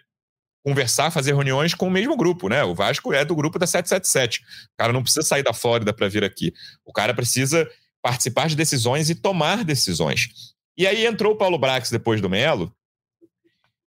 [0.64, 2.64] conversar, fazer reuniões com o mesmo grupo, né?
[2.64, 4.40] O Vasco é do grupo da 777.
[4.40, 4.44] O
[4.78, 6.54] cara não precisa sair da Flórida para vir aqui.
[6.86, 7.68] O cara precisa
[8.02, 10.30] participar de decisões e tomar decisões.
[10.78, 12.74] E aí entrou o Paulo Brax depois do Melo,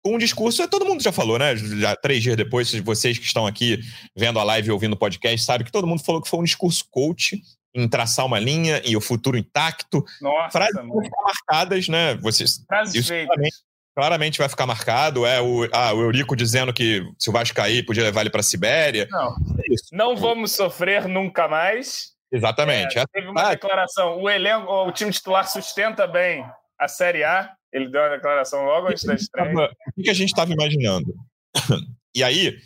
[0.04, 1.56] com um discurso, todo mundo já falou, né?
[1.56, 3.80] Já três dias depois, vocês que estão aqui
[4.16, 6.44] vendo a live e ouvindo o podcast, sabe que todo mundo falou que foi um
[6.44, 7.42] discurso coach
[7.74, 10.04] em traçar uma linha e o futuro intacto.
[10.22, 12.16] Nossa, Frases vão ficar marcadas, né?
[12.16, 13.56] Vocês, Frases claramente,
[13.96, 15.26] claramente, vai ficar marcado.
[15.26, 18.40] É o, ah, o Eurico dizendo que se o Vasco cair, podia levar ele para
[18.40, 19.08] a Sibéria.
[19.12, 22.14] Não, é não vamos sofrer nunca mais.
[22.32, 22.98] Exatamente.
[22.98, 24.22] É, teve uma declaração.
[24.22, 26.46] O elenco, o time titular sustenta bem
[26.80, 27.52] a Série A.
[27.72, 29.70] Ele deu uma declaração logo antes da estreia.
[29.98, 31.14] O que a gente estava imaginando?
[32.16, 32.58] E aí,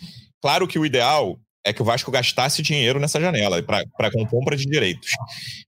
[0.41, 4.55] claro que o ideal é que o Vasco gastasse dinheiro nessa janela para com compra
[4.55, 5.11] de direitos.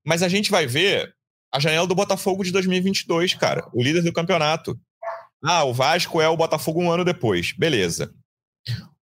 [0.04, 1.14] Mas a gente vai ver
[1.54, 4.80] a janela do Botafogo de 2022, cara, o líder do campeonato.
[5.44, 7.52] Ah, o Vasco é o Botafogo um ano depois.
[7.52, 8.14] Beleza.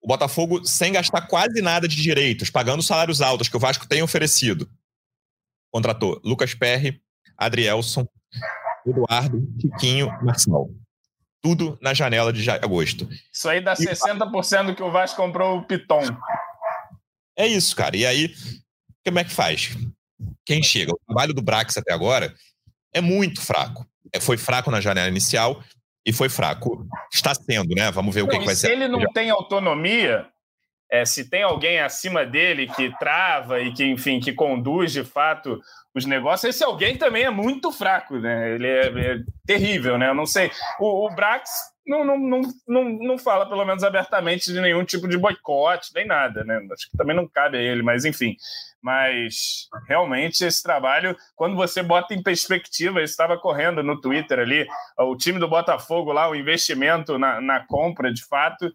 [0.01, 4.03] O Botafogo sem gastar quase nada de direitos, pagando salários altos que o Vasco tem
[4.03, 4.69] oferecido.
[5.73, 7.01] Contratou Lucas Perry,
[7.37, 8.07] Adrielson,
[8.87, 10.75] Eduardo, Chiquinho, Marcelo.
[11.43, 13.09] Tudo na janela de agosto.
[13.33, 13.77] Isso aí dá e...
[13.77, 16.03] 60% do que o Vasco comprou o Piton.
[17.37, 17.97] É isso, cara.
[17.97, 18.35] E aí,
[19.05, 19.77] como é que faz?
[20.45, 20.93] Quem chega?
[20.93, 22.35] O trabalho do Brax até agora
[22.93, 23.87] é muito fraco.
[24.13, 25.63] É, foi fraco na janela inicial
[26.05, 26.87] e foi fraco.
[27.13, 27.91] Está sendo, né?
[27.91, 28.67] Vamos ver não, o que, que vai se ser.
[28.69, 30.27] Se ele não tem autonomia,
[30.91, 35.61] é, se tem alguém acima dele que trava e que, enfim, que conduz de fato
[35.95, 38.55] os negócios, esse alguém também é muito fraco, né?
[38.55, 40.09] Ele é, é terrível, né?
[40.09, 40.51] Eu não sei.
[40.79, 41.51] O, o Brax
[41.87, 46.07] não, não, não, não, não fala, pelo menos abertamente, de nenhum tipo de boicote, nem
[46.07, 46.61] nada, né?
[46.73, 48.37] Acho que também não cabe a ele, mas enfim.
[48.81, 54.67] Mas realmente esse trabalho, quando você bota em perspectiva, estava correndo no Twitter ali,
[54.99, 58.73] o time do Botafogo lá, o investimento na, na compra de fato,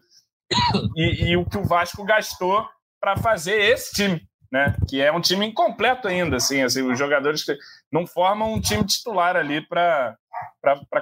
[0.96, 2.66] e, e o que o Vasco gastou
[3.00, 4.76] para fazer esse time né?
[4.88, 7.44] Que é um time incompleto ainda, assim, assim os jogadores
[7.92, 10.16] não formam um time titular ali para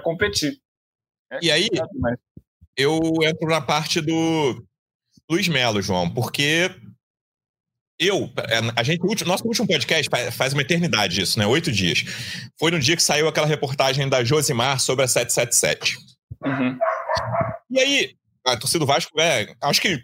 [0.03, 0.59] competir.
[1.31, 1.69] É e aí,
[2.77, 4.65] eu entro na parte do
[5.31, 6.71] Luiz Melo, João, porque
[7.99, 11.47] eu, é, a gente, nosso último podcast faz uma eternidade isso, né?
[11.47, 12.05] Oito dias.
[12.59, 15.97] Foi no dia que saiu aquela reportagem da Josimar sobre a 777.
[16.45, 16.79] Uhum.
[17.71, 18.17] E aí,
[18.47, 20.03] a torcida do Vasco, é, acho que,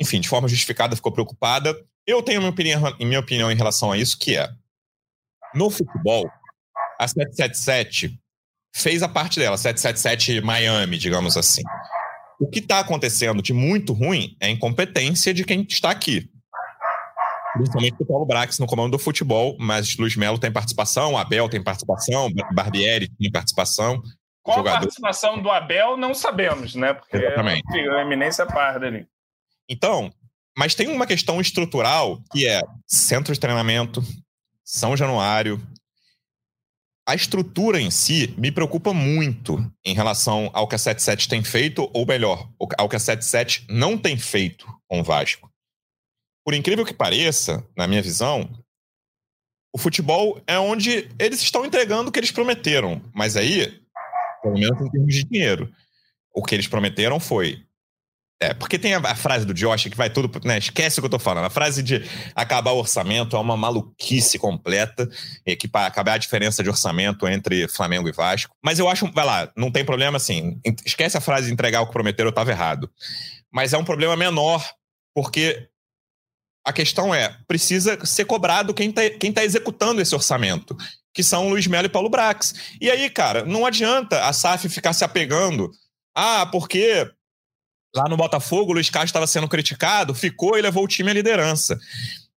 [0.00, 1.76] enfim, de forma justificada, ficou preocupada.
[2.06, 4.50] Eu tenho minha opinião, minha opinião em relação a isso, que é
[5.54, 6.30] no futebol,
[6.98, 8.18] a 777
[8.74, 11.62] fez a parte dela, 777 Miami, digamos assim.
[12.40, 16.28] O que está acontecendo de muito ruim é a incompetência de quem está aqui.
[17.54, 21.62] Principalmente o Paulo Brax no comando do futebol, mas Luiz Melo tem participação, Abel tem
[21.62, 24.02] participação, Barbieri tem participação.
[24.42, 24.76] Qual jogador...
[24.76, 26.94] a participação do Abel, não sabemos, né?
[26.94, 27.78] Porque Exatamente.
[27.78, 29.06] é uma eminência parda ali.
[29.68, 30.12] Então,
[30.56, 34.02] mas tem uma questão estrutural que é centro de treinamento,
[34.64, 35.60] São Januário.
[37.06, 41.90] A estrutura em si me preocupa muito em relação ao que a 77 tem feito,
[41.92, 45.50] ou melhor, ao que a 77 não tem feito com o Vasco.
[46.44, 48.48] Por incrível que pareça, na minha visão,
[49.72, 53.02] o futebol é onde eles estão entregando o que eles prometeram.
[53.14, 53.81] Mas aí,
[54.42, 55.70] pelo menos em termos de dinheiro,
[56.34, 57.62] o que eles prometeram foi
[58.42, 60.28] é, porque tem a, a, frase do Josh que vai tudo.
[60.44, 61.44] Né, esquece o que eu tô falando.
[61.44, 62.02] A frase de
[62.34, 65.08] acabar o orçamento é uma maluquice completa.
[65.46, 68.52] E que para acabar a diferença de orçamento entre Flamengo e Vasco.
[68.60, 69.08] Mas eu acho.
[69.12, 70.60] Vai lá, não tem problema assim.
[70.84, 72.90] Esquece a frase de entregar o que prometeram, eu tava errado.
[73.48, 74.68] Mas é um problema menor,
[75.14, 75.68] porque
[76.66, 80.76] a questão é: precisa ser cobrado quem tá, quem tá executando esse orçamento.
[81.12, 82.54] Que são Luiz Melo e Paulo Brax.
[82.80, 85.70] E aí, cara, não adianta a SAF ficar se apegando.
[86.14, 87.10] Ah, porque
[87.94, 91.14] Lá no Botafogo, o Luiz Castro estava sendo criticado, ficou e levou o time à
[91.14, 91.78] liderança.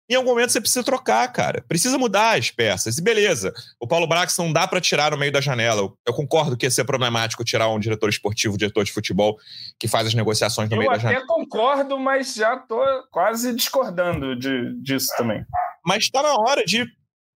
[0.07, 1.63] Em algum momento você precisa trocar, cara.
[1.67, 2.97] Precisa mudar as peças.
[2.97, 5.91] E beleza, o Paulo Brax não dá para tirar no meio da janela.
[6.05, 9.37] Eu concordo que ia ser problemático tirar um diretor esportivo, um diretor de futebol
[9.79, 11.21] que faz as negociações no Eu meio da janela.
[11.21, 15.43] Eu até concordo, mas já tô quase discordando de, disso também.
[15.83, 16.85] Mas está na hora de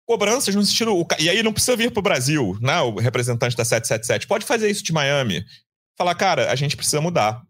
[0.09, 1.07] cobranças no sentido.
[1.19, 2.81] E aí não precisa vir para o Brasil, né?
[2.81, 4.27] O representante da 777.
[4.27, 5.45] Pode fazer isso de Miami.
[5.99, 7.43] Falar, cara, a gente precisa mudar.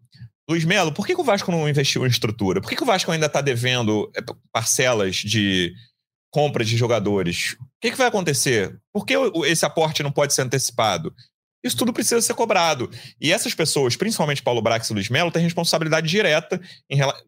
[0.49, 2.59] Luiz Melo, por que, que, o Vasco não investiu em estrutura?
[2.59, 4.19] Por que, que o Vasco ainda está devendo é,
[4.51, 5.73] parcelas de
[6.29, 7.53] compra de jogadores?
[7.53, 8.77] O que, que vai acontecer?
[8.91, 9.13] Por que
[9.45, 11.13] esse aporte não pode ser antecipado?
[11.63, 12.89] Isso tudo precisa ser cobrado.
[13.19, 16.59] E essas pessoas, principalmente Paulo Brax e Luiz Melo, têm responsabilidade direta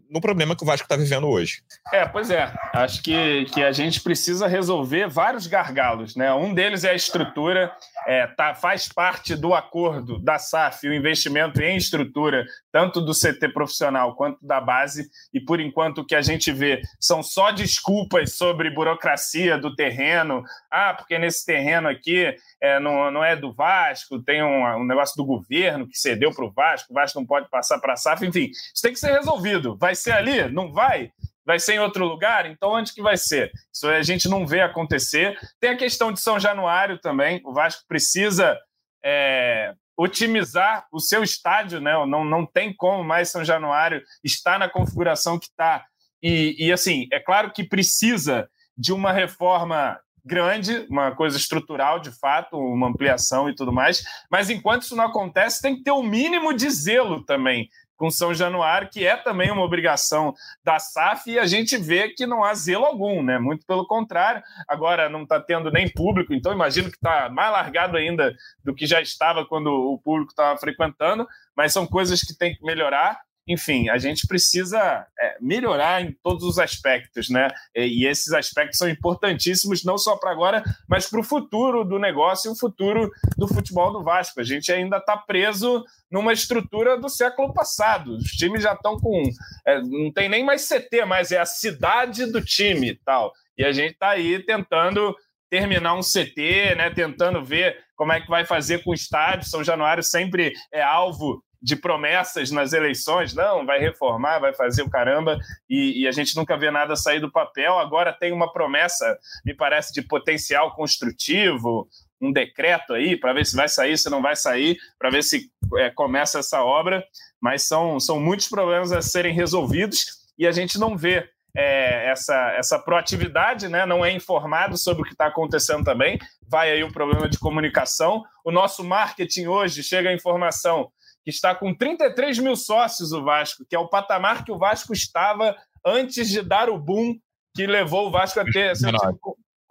[0.10, 1.62] no problema que o Vasco está vivendo hoje.
[1.92, 2.54] É, pois é.
[2.74, 6.16] Acho que, que a gente precisa resolver vários gargalos.
[6.16, 6.34] Né?
[6.34, 7.72] Um deles é a estrutura.
[8.08, 13.50] É, tá, faz parte do acordo da SAF o investimento em estrutura, tanto do CT
[13.54, 15.10] profissional quanto da base.
[15.34, 20.44] E por enquanto o que a gente vê são só desculpas sobre burocracia do terreno.
[20.72, 25.16] Ah, porque nesse terreno aqui é, não, não é do Vasco, tem um, um negócio
[25.16, 28.26] do governo que cedeu para o Vasco, o Vasco não pode passar para a SAF,
[28.26, 29.78] enfim, isso tem que ser resolvido.
[29.78, 30.50] Vai ser ali?
[30.50, 31.12] Não vai?
[31.46, 32.46] Vai ser em outro lugar?
[32.46, 33.52] Então onde que vai ser?
[33.74, 35.38] Isso a gente não vê acontecer.
[35.60, 38.58] Tem a questão de São Januário também, o Vasco precisa
[39.04, 41.94] é, otimizar o seu estádio, né?
[42.06, 45.86] Não, não tem como mais São Januário estar na configuração que está.
[46.22, 52.12] E, e assim, é claro que precisa de uma reforma grande, uma coisa estrutural de
[52.12, 54.04] fato, uma ampliação e tudo mais.
[54.30, 57.70] Mas enquanto isso não acontece, tem que ter o um mínimo de zelo também
[58.02, 62.26] com São Januário, que é também uma obrigação da SAF, e a gente vê que
[62.26, 63.38] não há zelo algum, né?
[63.38, 67.96] Muito pelo contrário, agora não está tendo nem público, então imagino que está mais largado
[67.96, 72.56] ainda do que já estava quando o público estava frequentando, mas são coisas que tem
[72.56, 77.48] que melhorar enfim, a gente precisa é, melhorar em todos os aspectos, né?
[77.76, 82.50] E, esses aspectos são importantíssimos não só para agora, mas para o futuro do negócio
[82.50, 84.40] e o futuro do futebol do Vasco.
[84.40, 88.16] A gente ainda está preso numa estrutura do século passado.
[88.18, 89.24] Os times já estão com.
[89.66, 93.32] É, não tem nem mais CT, mas é a cidade do time e tal.
[93.58, 95.16] E a gente está aí tentando
[95.50, 96.90] terminar um CT, né?
[96.92, 99.50] Tentando ver como é que vai fazer com o estádio.
[99.50, 104.90] São Januário sempre é alvo de promessas nas eleições, não, vai reformar, vai fazer o
[104.90, 105.38] caramba,
[105.70, 107.78] e, e, a gente nunca vê nada sair do papel.
[107.78, 111.88] Agora tem uma promessa, me parece, de potencial construtivo,
[112.20, 115.52] um decreto aí, para ver se vai sair, se não vai sair, para ver se
[115.78, 117.04] é, começa essa obra,
[117.40, 122.54] mas são, são muitos problemas a serem resolvidos e a gente não vê é, essa,
[122.54, 123.86] essa proatividade, né?
[123.86, 126.20] não é informado sobre o que está acontecendo também.
[126.48, 128.24] Vai aí o problema de comunicação.
[128.44, 130.92] O nosso marketing hoje chega a informação
[131.24, 134.94] que está com 33 mil sócios o Vasco, que é o patamar que o Vasco
[134.94, 135.56] estava
[135.86, 137.20] antes de dar o boom
[137.56, 139.20] que levou o Vasco a ter esse time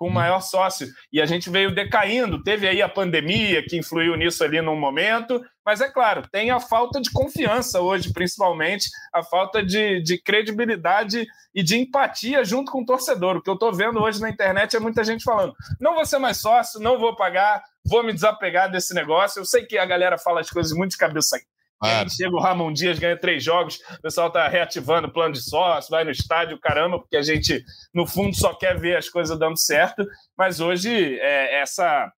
[0.01, 0.89] com o maior sócio.
[1.13, 2.43] E a gente veio decaindo.
[2.43, 6.59] Teve aí a pandemia que influiu nisso ali num momento, mas é claro, tem a
[6.59, 12.81] falta de confiança hoje, principalmente, a falta de, de credibilidade e de empatia junto com
[12.81, 13.37] o torcedor.
[13.37, 16.19] O que eu estou vendo hoje na internet é muita gente falando: não vou ser
[16.19, 19.41] mais sócio, não vou pagar, vou me desapegar desse negócio.
[19.41, 21.37] Eu sei que a galera fala as coisas muito de cabeça
[21.81, 22.11] Claro.
[22.11, 25.91] Chega o Ramon Dias, ganha três jogos, o pessoal está reativando o plano de sócio,
[25.91, 27.65] vai no estádio, caramba, porque a gente,
[27.95, 30.07] no fundo, só quer ver as coisas dando certo.
[30.37, 32.13] Mas hoje, é, essa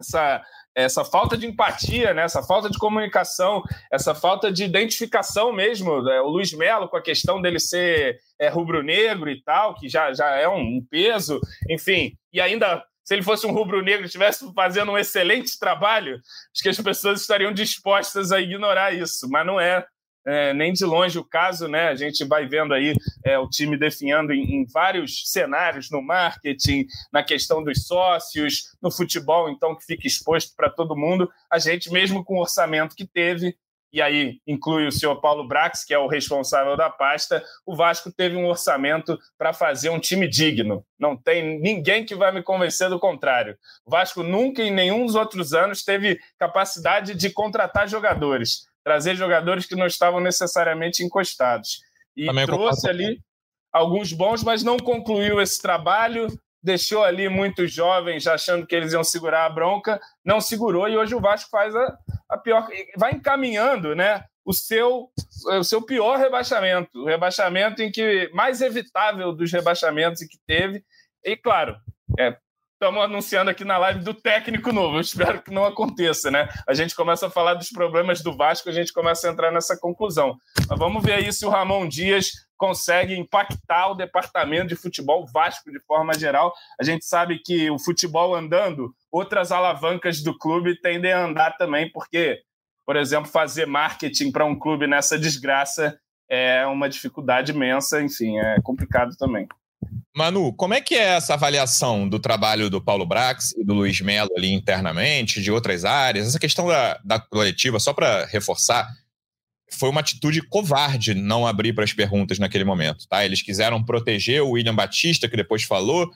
[0.00, 0.42] essa,
[0.74, 2.22] essa falta de empatia, né?
[2.22, 6.02] essa falta de comunicação, essa falta de identificação mesmo.
[6.02, 6.20] Né?
[6.20, 10.30] O Luiz Melo, com a questão dele ser é, rubro-negro e tal, que já, já
[10.36, 14.90] é um, um peso, enfim, e ainda se ele fosse um rubro-negro e estivesse fazendo
[14.90, 19.86] um excelente trabalho, acho que as pessoas estariam dispostas a ignorar isso, mas não é,
[20.26, 21.86] é nem de longe o caso, né?
[21.86, 22.94] A gente vai vendo aí
[23.24, 28.90] é, o time definhando em, em, vários cenários, no marketing, na questão dos sócios, no
[28.90, 31.30] futebol, então, que fica exposto para todo mundo.
[31.48, 33.56] A gente, mesmo com o orçamento que teve,
[33.96, 38.12] e aí inclui o senhor Paulo Brax, que é o responsável da pasta, o Vasco
[38.12, 40.84] teve um orçamento para fazer um time digno.
[40.98, 43.56] Não tem ninguém que vai me convencer do contrário.
[43.86, 49.64] O Vasco nunca, em nenhum dos outros anos, teve capacidade de contratar jogadores, trazer jogadores
[49.64, 51.80] que não estavam necessariamente encostados.
[52.14, 53.18] E Também trouxe ali
[53.72, 56.26] alguns bons, mas não concluiu esse trabalho
[56.66, 61.14] deixou ali muitos jovens achando que eles iam segurar a bronca, não segurou e hoje
[61.14, 61.96] o Vasco faz a,
[62.28, 64.24] a pior, vai encaminhando, né?
[64.44, 65.08] O seu,
[65.46, 70.84] o seu pior rebaixamento, o rebaixamento em que mais evitável dos rebaixamentos que teve.
[71.24, 71.76] E claro,
[72.18, 72.36] é,
[72.76, 74.96] estamos anunciando aqui na live do técnico novo.
[74.96, 76.46] Eu espero que não aconteça, né?
[76.68, 79.78] A gente começa a falar dos problemas do Vasco, a gente começa a entrar nessa
[79.78, 80.36] conclusão.
[80.68, 85.70] Mas vamos ver aí se o Ramon Dias consegue impactar o departamento de futebol Vasco
[85.70, 86.52] de forma geral.
[86.78, 91.90] A gente sabe que o futebol andando, outras alavancas do clube tendem a andar também,
[91.90, 92.42] porque,
[92.84, 95.98] por exemplo, fazer marketing para um clube nessa desgraça
[96.28, 99.48] é uma dificuldade imensa, enfim, é complicado também.
[100.14, 104.00] Manu, como é que é essa avaliação do trabalho do Paulo Brax e do Luiz
[104.00, 106.28] Melo ali internamente, de outras áreas?
[106.28, 108.88] Essa questão da, da coletiva, só para reforçar,
[109.72, 113.24] foi uma atitude covarde não abrir para as perguntas naquele momento, tá?
[113.24, 116.10] Eles quiseram proteger o William Batista, que depois falou,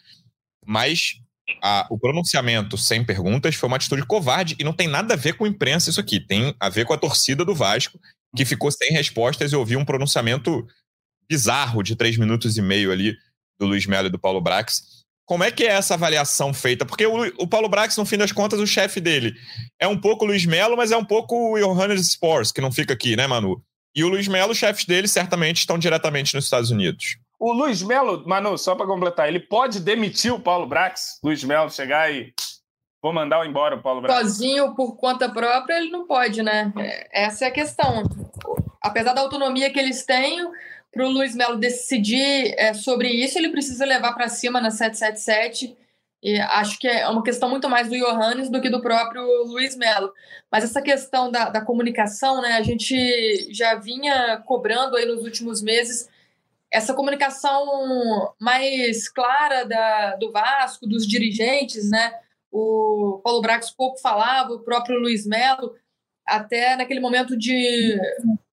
[0.65, 1.15] mas
[1.63, 5.35] a, o pronunciamento sem perguntas foi uma atitude covarde e não tem nada a ver
[5.35, 7.99] com a imprensa isso aqui, tem a ver com a torcida do Vasco,
[8.37, 10.67] que ficou sem respostas e ouviu um pronunciamento
[11.29, 13.17] bizarro de três minutos e meio ali
[13.61, 14.83] do Luiz Melo e do Paulo Brax.
[15.27, 16.85] Como é que é essa avaliação feita?
[16.85, 19.33] Porque o, o Paulo Brax, no fim das contas, o chefe dele
[19.79, 22.73] é um pouco o Luiz Melo, mas é um pouco o Johannes Spors, que não
[22.73, 23.63] fica aqui, né, Manu?
[23.95, 27.17] E o Luiz Melo, os chefes dele, certamente estão diretamente nos Estados Unidos.
[27.39, 31.21] O Luiz Melo, Manu, só para completar, ele pode demitir o Paulo Brax?
[31.23, 32.33] Luiz Melo chegar e
[33.03, 34.21] vou mandar embora o Paulo Brax.
[34.21, 36.73] Sozinho, por conta própria, ele não pode, né?
[36.77, 38.03] É, essa é a questão.
[38.83, 40.45] Apesar da autonomia que eles têm,
[40.93, 45.77] para o Luiz Melo decidir é, sobre isso, ele precisa levar para cima na 777.
[46.23, 49.77] E acho que é uma questão muito mais do Johannes do que do próprio Luiz
[49.77, 50.13] Melo.
[50.51, 55.63] Mas essa questão da, da comunicação, né, a gente já vinha cobrando aí nos últimos
[55.63, 56.09] meses
[56.71, 62.15] essa comunicação mais clara da, do Vasco, dos dirigentes, né?
[62.51, 65.75] O Paulo Brax pouco falava, o próprio Luiz Melo,
[66.25, 67.99] até naquele momento de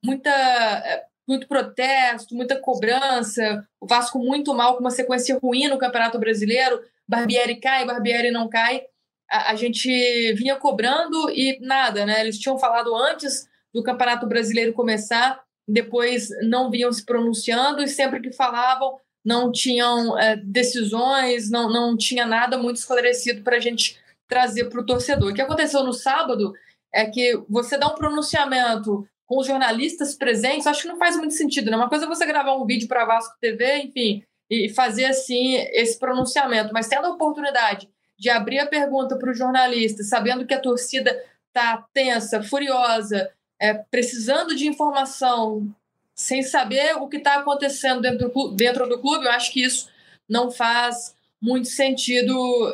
[0.03, 6.17] muita muito protesto, muita cobrança, o Vasco muito mal, com uma sequência ruim no Campeonato
[6.17, 8.83] Brasileiro, Barbieri cai, Barbieri não cai.
[9.29, 9.89] A, a, gente
[10.33, 12.21] vinha cobrando e nada, né?
[12.21, 18.21] Eles tinham falado antes do Campeonato Brasileiro começar, depois não vinham se pronunciando e sempre
[18.21, 23.99] que falavam não tinham é, decisões, não, não tinha nada muito esclarecido para a gente
[24.25, 25.31] trazer para o torcedor.
[25.31, 26.53] O que aconteceu no sábado
[26.93, 31.33] é que você dá um pronunciamento com os jornalistas presentes, acho que não faz muito
[31.33, 31.75] sentido, né?
[31.75, 35.99] Uma coisa é você gravar um vídeo para Vasco TV, enfim, e fazer assim esse
[35.99, 40.61] pronunciamento, mas tendo a oportunidade de abrir a pergunta para o jornalista, sabendo que a
[40.61, 41.11] torcida
[41.49, 45.67] está tensa, furiosa, é, precisando de informação,
[46.15, 49.89] sem saber o que está acontecendo dentro do, dentro do clube, eu acho que isso
[50.27, 52.33] não faz muito sentido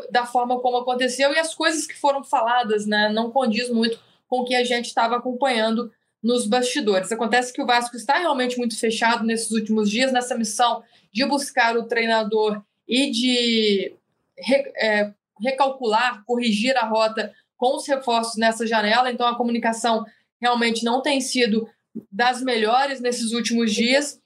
[0.10, 4.42] da forma como aconteceu e as coisas que foram faladas, né, não condiz muito com
[4.42, 5.92] o que a gente estava acompanhando
[6.24, 7.12] nos bastidores.
[7.12, 11.78] Acontece que o Vasco está realmente muito fechado nesses últimos dias, nessa missão de buscar
[11.78, 13.94] o treinador e de
[14.78, 15.12] é,
[15.42, 19.12] recalcular, corrigir a rota com os reforços nessa janela.
[19.12, 20.06] Então, a comunicação
[20.42, 21.68] realmente não tem sido
[22.12, 24.20] das melhores nesses últimos dias.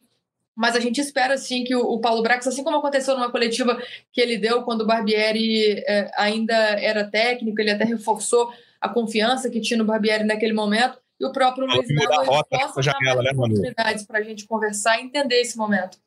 [0.55, 3.79] Mas a gente espera sim que o, Paulo Brax, assim como aconteceu numa coletiva
[4.11, 9.51] que ele deu quando o Barbieri é, ainda era técnico, ele até reforçou a confiança
[9.51, 14.05] que tinha no Barbieri naquele momento, e o próprio Luiz Melo possa janela, né, oportunidades
[14.05, 15.97] para a gente conversar e entender esse momento.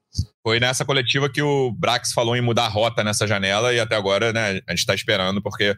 [0.43, 3.97] Foi nessa coletiva que o Brax falou em mudar a rota nessa janela e até
[3.97, 5.77] agora né, a gente está esperando porque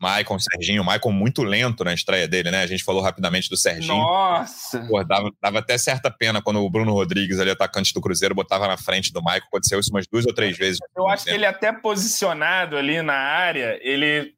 [0.00, 2.62] Maicon, Serginho, o Maicon muito lento na estreia dele, né?
[2.62, 3.96] A gente falou rapidamente do Serginho.
[3.96, 4.84] Nossa!
[4.86, 8.66] Pô, dava, dava, até certa pena quando o Bruno Rodrigues, ali, atacante do Cruzeiro, botava
[8.66, 9.46] na frente do Maicon.
[9.46, 10.78] Aconteceu isso umas duas ou três vezes.
[10.94, 14.34] Eu acho que ele até posicionado ali na área, ele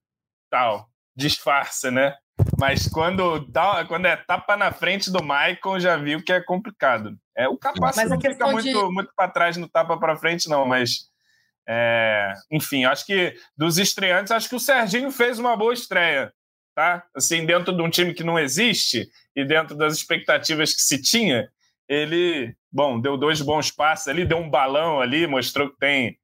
[0.50, 2.14] tal disfarça, né?
[2.58, 7.16] Mas quando, dá, quando é tapa na frente do Michael, já viu que é complicado.
[7.36, 8.92] É, o capaz não fica muito, de...
[8.92, 11.10] muito para trás no tapa para frente, não, mas.
[11.68, 16.32] É, enfim, acho que dos estreantes, acho que o Serginho fez uma boa estreia,
[16.74, 17.04] tá?
[17.14, 21.50] Assim, dentro de um time que não existe e dentro das expectativas que se tinha,
[21.88, 26.16] ele, bom, deu dois bons passos ali, deu um balão ali, mostrou que tem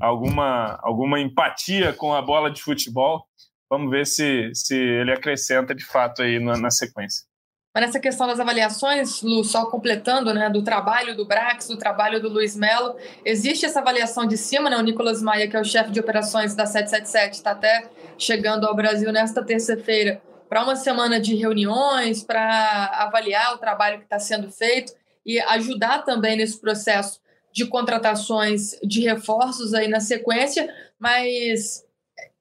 [0.00, 3.26] alguma, alguma empatia com a bola de futebol.
[3.72, 7.24] Vamos ver se, se ele acrescenta de fato aí na, na sequência.
[7.74, 12.20] Mas nessa questão das avaliações, Lu, só completando, né, do trabalho do Brax, do trabalho
[12.20, 12.94] do Luiz Melo,
[13.24, 14.76] existe essa avaliação de cima, né?
[14.76, 18.76] O Nicolas Maia, que é o chefe de operações da 777, está até chegando ao
[18.76, 20.20] Brasil nesta terça-feira
[20.50, 24.92] para uma semana de reuniões, para avaliar o trabalho que está sendo feito
[25.24, 31.82] e ajudar também nesse processo de contratações de reforços aí na sequência, mas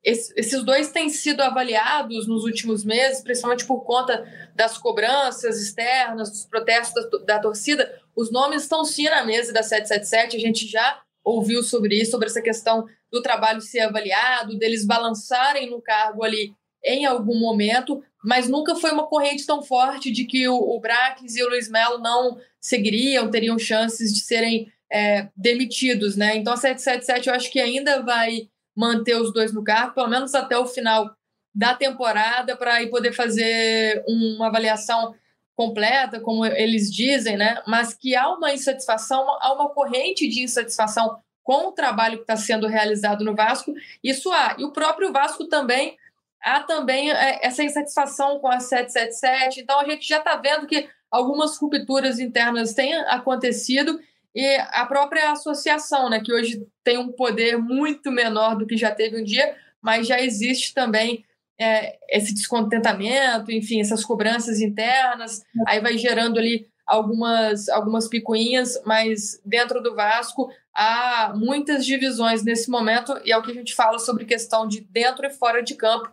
[0.04, 4.26] esses dois têm sido avaliados nos últimos meses, principalmente por conta
[4.56, 8.02] das cobranças externas, dos protestos da, da, torcida.
[8.16, 12.28] Os nomes estão sim na mesa da 777, a gente já ouviu sobre isso, sobre
[12.28, 18.50] essa questão do trabalho ser avaliado, deles balançarem no cargo ali em algum momento, mas
[18.50, 22.00] nunca foi uma corrente tão forte de que o, o Braques e o Luiz Melo
[22.00, 26.36] não seguiriam, teriam chances de serem é, demitidos, né?
[26.36, 28.50] Então a 777 eu acho que ainda vai
[28.82, 31.16] manter os dois no cargo, pelo menos até o final
[31.54, 35.14] da temporada, para poder fazer uma avaliação
[35.56, 37.62] completa, como eles dizem, né?
[37.68, 42.36] Mas que há uma insatisfação, há uma corrente de insatisfação com o trabalho que está
[42.36, 43.72] sendo realizado no Vasco,
[44.04, 44.56] isso há.
[44.58, 45.96] E o próprio Vasco também
[46.42, 49.60] há também é, essa insatisfação com a 777.
[49.60, 54.00] Então a gente já está vendo que algumas rupturas internas têm acontecido
[54.34, 58.92] e a própria associação, né, que hoje tem um poder muito menor do que já
[58.92, 61.26] teve um dia, mas já existe também
[61.60, 69.40] é, esse descontentamento, enfim, essas cobranças internas, aí vai gerando ali algumas, algumas picuinhas, mas
[69.46, 74.00] dentro do Vasco há muitas divisões nesse momento, e é o que a gente fala
[74.00, 76.10] sobre questão de dentro e fora de campo.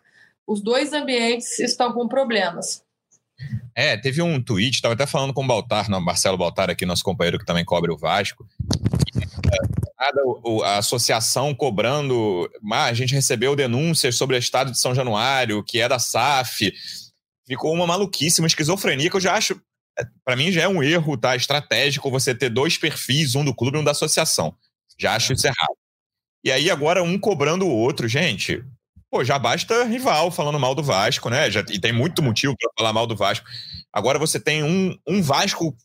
[0.47, 2.85] Os dois ambientes estão com problemas.
[3.79, 7.05] É, teve um tweet, estava até falando com o Baltar, não, Marcelo Baltar, aqui, nosso
[7.05, 8.45] companheiro que também cobre o Vasco.
[9.97, 10.21] Nada,
[10.65, 12.51] a associação cobrando.
[12.73, 16.73] Ah, a gente recebeu denúncias sobre o estado de São Januário, que é da SAF.
[17.47, 19.55] Ficou uma maluquice, uma esquizofrenia que eu já acho.
[19.97, 21.37] É, Para mim já é um erro, tá?
[21.37, 24.57] Estratégico você ter dois perfis, um do clube e um da associação.
[24.99, 25.77] Já acho isso errado.
[26.43, 28.61] E aí agora um cobrando o outro, gente
[29.11, 31.51] pô, já basta rival falando mal do Vasco, né?
[31.51, 33.47] Já, e tem muito motivo para falar mal do Vasco.
[33.93, 35.77] Agora você tem um, um Vasco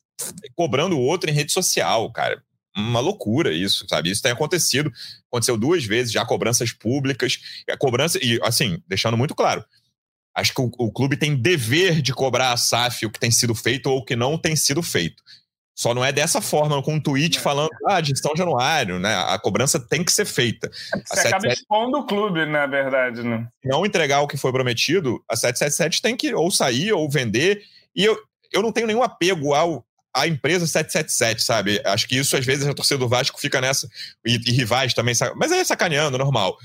[0.55, 2.41] cobrando o outro em rede social, cara.
[2.75, 4.09] Uma loucura isso, sabe?
[4.09, 4.91] Isso tem acontecido.
[5.27, 7.37] Aconteceu duas vezes já cobranças públicas.
[7.69, 9.63] A cobrança, e assim, deixando muito claro,
[10.35, 13.53] acho que o, o clube tem dever de cobrar a SAF o que tem sido
[13.53, 15.21] feito ou o que não tem sido feito.
[15.75, 19.15] Só não é dessa forma, com um tweet falando, ah, de São Januário, né?
[19.27, 20.69] A cobrança tem que ser feita.
[20.95, 23.47] É você acaba expondo o clube, na verdade, né?
[23.65, 27.63] Não entregar o que foi prometido, a 777 tem que ou sair ou vender.
[27.95, 28.17] E eu,
[28.51, 29.83] eu não tenho nenhum apego ao,
[30.15, 31.81] à empresa 777, sabe?
[31.83, 33.89] Acho que isso, às vezes, a torcida do Vasco fica nessa,
[34.23, 36.55] e, e rivais também, mas é sacaneando, normal.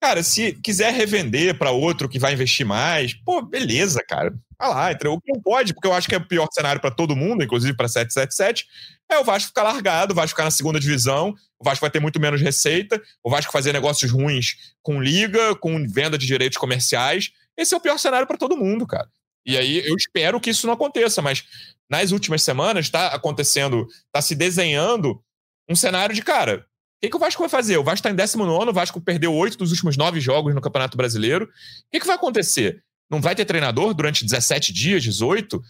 [0.00, 4.34] Cara, se quiser revender para outro que vai investir mais, pô, beleza, cara.
[4.58, 5.18] Vai lá, entregou.
[5.18, 7.44] O que não pode, porque eu acho que é o pior cenário para todo mundo,
[7.44, 8.66] inclusive para 777,
[9.10, 12.00] é o Vasco ficar largado, o Vasco ficar na segunda divisão, o Vasco vai ter
[12.00, 17.30] muito menos receita, o Vasco fazer negócios ruins com liga, com venda de direitos comerciais.
[17.56, 19.08] Esse é o pior cenário para todo mundo, cara.
[19.44, 21.44] E aí eu espero que isso não aconteça, mas
[21.90, 25.22] nas últimas semanas está acontecendo, está se desenhando
[25.68, 26.66] um cenário de, cara,
[27.00, 27.78] o que, que, o Vasco vai fazer?
[27.78, 30.98] O Vasco está em 19, o Vasco perdeu oito dos últimos nove jogos no Campeonato
[30.98, 31.46] Brasileiro.
[31.46, 31.48] O
[31.90, 32.82] que, que vai acontecer?
[33.10, 35.62] Não vai ter treinador durante 17 dias, 18?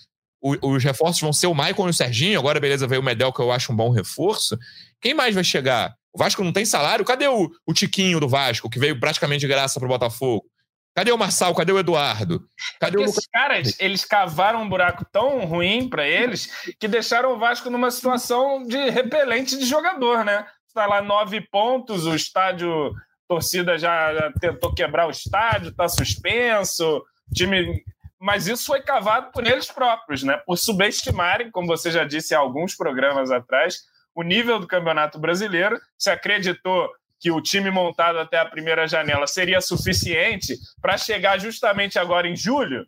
[0.43, 2.37] O, os reforços vão ser o Maicon e o Serginho.
[2.37, 4.59] Agora, beleza, veio o Medel, que eu acho um bom reforço.
[5.01, 5.95] Quem mais vai chegar?
[6.13, 7.05] O Vasco não tem salário?
[7.05, 10.45] Cadê o, o Tiquinho do Vasco, que veio praticamente de graça para o Botafogo?
[10.97, 11.55] Cadê o Marçal?
[11.55, 12.45] Cadê o Eduardo?
[12.81, 16.51] Cadê o Esses caras, eles cavaram um buraco tão ruim para eles
[16.81, 20.45] que deixaram o Vasco numa situação de repelente de jogador, né?
[20.71, 22.93] Está lá nove pontos, o estádio,
[23.29, 27.05] torcida já, tentou quebrar o estádio, está suspenso,
[27.35, 27.83] time.
[28.19, 30.37] Mas isso foi cavado por eles próprios, né?
[30.47, 33.79] Por subestimarem, como você já disse há alguns programas atrás,
[34.15, 35.81] o nível do Campeonato Brasileiro.
[35.99, 41.99] Se acreditou que o time montado até a primeira janela seria suficiente para chegar justamente
[41.99, 42.87] agora em julho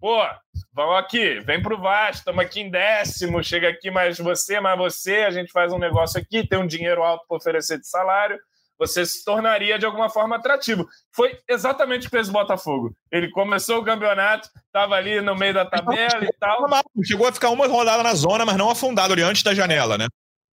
[0.00, 0.24] Pô,
[0.72, 5.24] vamos aqui, vem pro Vasco, estamos aqui em décimo, chega aqui mais você, mais você,
[5.24, 8.38] a gente faz um negócio aqui, tem um dinheiro alto para oferecer de salário,
[8.78, 10.86] você se tornaria de alguma forma atrativo.
[11.12, 12.94] Foi exatamente o que fez o Botafogo.
[13.10, 16.64] Ele começou o campeonato, estava ali no meio da tabela e tal.
[17.04, 20.06] Chegou a ficar uma rodada na zona, mas não afundado ali antes da janela, né?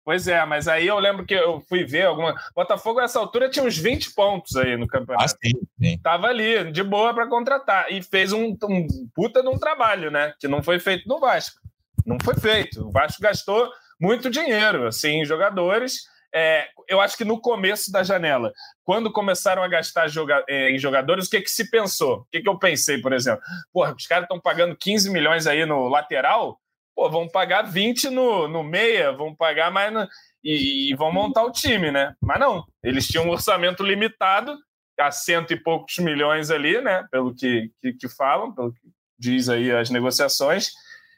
[0.03, 2.35] Pois é, mas aí eu lembro que eu fui ver alguma.
[2.55, 5.25] Botafogo, nessa altura, tinha uns 20 pontos aí no campeonato.
[5.25, 5.99] Ah, sim, sim.
[5.99, 7.91] Tava ali, de boa para contratar.
[7.91, 10.33] E fez um, um puta de um trabalho, né?
[10.39, 11.59] Que não foi feito no Vasco.
[12.05, 12.87] Não foi feito.
[12.87, 16.09] O Vasco gastou muito dinheiro, assim, em jogadores.
[16.33, 20.79] É, eu acho que no começo da janela, quando começaram a gastar joga é, em
[20.79, 22.19] jogadores, o que, que se pensou?
[22.19, 23.41] O que, que eu pensei, por exemplo?
[23.71, 26.57] Porra, os caras estão pagando 15 milhões aí no lateral,
[27.01, 30.07] pô, vão pagar 20 no, no meia, vão pagar mais no,
[30.43, 32.13] e, e, vão montar o time, né?
[32.21, 34.55] Mas não, eles tinham um orçamento limitado,
[34.99, 37.03] a cento e poucos milhões ali, né?
[37.11, 38.81] Pelo que, que, que falam, pelo que
[39.17, 40.69] diz aí as negociações,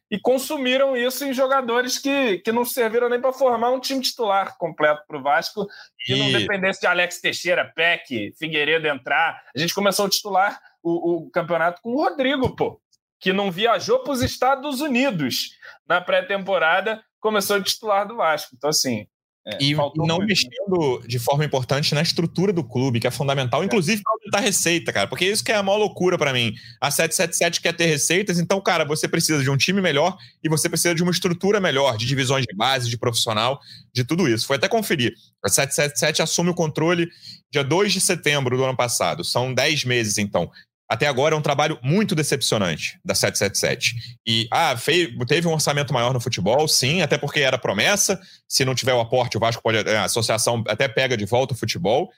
[0.09, 4.57] e consumiram isso em jogadores que, que não serviram nem para formar um time titular
[4.57, 5.67] completo para o Vasco,
[6.05, 6.17] que e...
[6.17, 9.41] não dependesse de Alex Teixeira, Peck, Figueiredo entrar.
[9.53, 12.82] A gente começou a titular o, o campeonato com o Rodrigo, pô
[13.23, 15.51] que não viajou para os Estados Unidos
[15.87, 18.53] na pré-temporada, começou a titular do Vasco.
[18.53, 19.07] Então, assim.
[19.45, 20.19] É, e não muito.
[20.19, 20.25] Né?
[20.25, 23.65] mexendo de forma importante na estrutura do clube, que é fundamental, é.
[23.65, 26.53] inclusive para aumentar receita, cara, porque isso que é a maior loucura para mim.
[26.79, 30.69] A 777 quer ter receitas, então, cara, você precisa de um time melhor e você
[30.69, 33.59] precisa de uma estrutura melhor, de divisões de base, de profissional,
[33.93, 34.47] de tudo isso.
[34.47, 35.13] Foi até conferir.
[35.43, 37.09] A 777 assume o controle
[37.51, 39.25] dia 2 de setembro do ano passado.
[39.25, 40.49] São 10 meses, então
[40.93, 43.95] até agora é um trabalho muito decepcionante da 777.
[44.27, 48.21] E, ah, fez, teve um orçamento maior no futebol, sim, até porque era promessa.
[48.47, 49.79] Se não tiver o aporte, o Vasco pode.
[49.89, 52.11] A associação até pega de volta o futebol.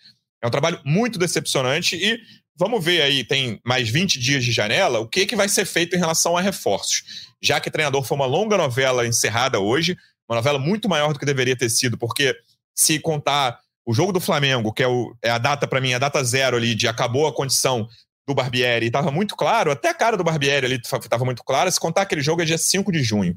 [0.44, 2.20] É um trabalho muito decepcionante e
[2.60, 5.96] vamos ver aí, tem mais 20 dias de janela, o que, que vai ser feito
[5.96, 7.32] em relação a reforços.
[7.42, 9.96] Já que treinador foi uma longa novela encerrada hoje,
[10.28, 12.36] uma novela muito maior do que deveria ter sido, porque
[12.76, 16.00] se contar o jogo do Flamengo, que é, o, é a data para mim, a
[16.00, 17.88] data zero ali de acabou a condição
[18.28, 21.80] do Barbieri estava muito claro, até a cara do Barbieri ali estava muito clara, se
[21.80, 23.36] contar aquele jogo é dia 5 de junho.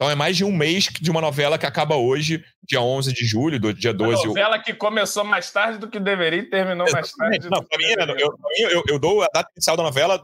[0.00, 3.22] Então é mais de um mês de uma novela que acaba hoje, dia 11 de
[3.26, 4.14] julho, do dia 12.
[4.14, 7.16] Uma novela que começou mais tarde do que deveria e terminou Exatamente.
[7.18, 7.48] mais tarde.
[7.50, 8.22] Não, mim,
[8.58, 10.22] eu, eu, eu, dou a data inicial da novela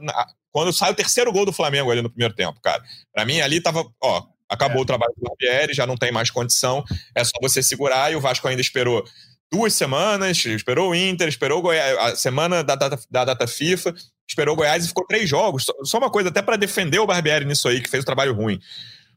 [0.50, 2.82] quando sai o terceiro gol do Flamengo ali no primeiro tempo, cara.
[3.12, 4.82] Para mim ali tava, ó, acabou é.
[4.82, 6.82] o trabalho do Barbieri, já não tem mais condição,
[7.14, 9.04] é só você segurar e o Vasco ainda esperou
[9.52, 13.94] duas semanas, esperou o Inter, esperou o Goiás, a semana da data, da data FIFA,
[14.28, 15.66] esperou o Goiás e ficou três jogos.
[15.84, 18.60] Só uma coisa, até para defender o Barbieri nisso aí, que fez o trabalho ruim.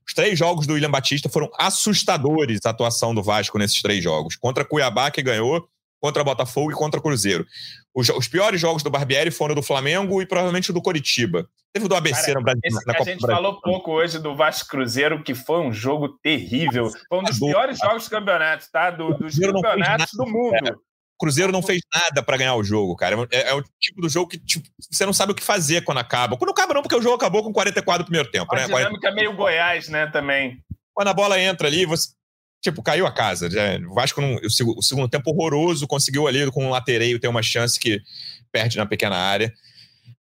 [0.08, 4.36] Os três jogos do William Batista foram assustadores a atuação do Vasco nesses três jogos.
[4.36, 5.70] Contra Cuiabá, que ganhou,
[6.00, 7.46] contra Botafogo e contra Cruzeiro.
[7.94, 11.48] Os, os, piores jogos do Barbieri foram do Flamengo e provavelmente o do Coritiba.
[11.74, 12.62] Teve o do ABC Cara, no Brasil.
[12.64, 13.44] Esse, na a Copa gente Brasil.
[13.44, 16.90] falou pouco hoje do Vasco Cruzeiro, que foi um jogo terrível.
[17.08, 18.90] Foi um dos piores jogos do campeonato, tá?
[18.92, 20.56] Do, dos campeonatos do mundo.
[20.56, 20.90] É.
[21.20, 23.28] Cruzeiro não fez nada para ganhar o jogo, cara.
[23.30, 25.98] É, é, o tipo do jogo que tipo, você não sabe o que fazer quando
[25.98, 26.38] acaba.
[26.38, 28.48] Quando acaba, não, porque o jogo acabou com 44 do primeiro tempo.
[28.54, 28.66] A né?
[28.66, 29.08] dinâmica 40...
[29.10, 30.64] é meio Goiás, né, também.
[30.94, 32.10] Quando a bola entra ali, você.
[32.62, 33.48] Tipo, caiu a casa.
[33.50, 33.78] Né?
[33.88, 37.80] O Vasco, não, o, segundo tempo horroroso, conseguiu ali com um latereio ter uma chance
[37.80, 38.02] que
[38.52, 39.54] perde na pequena área.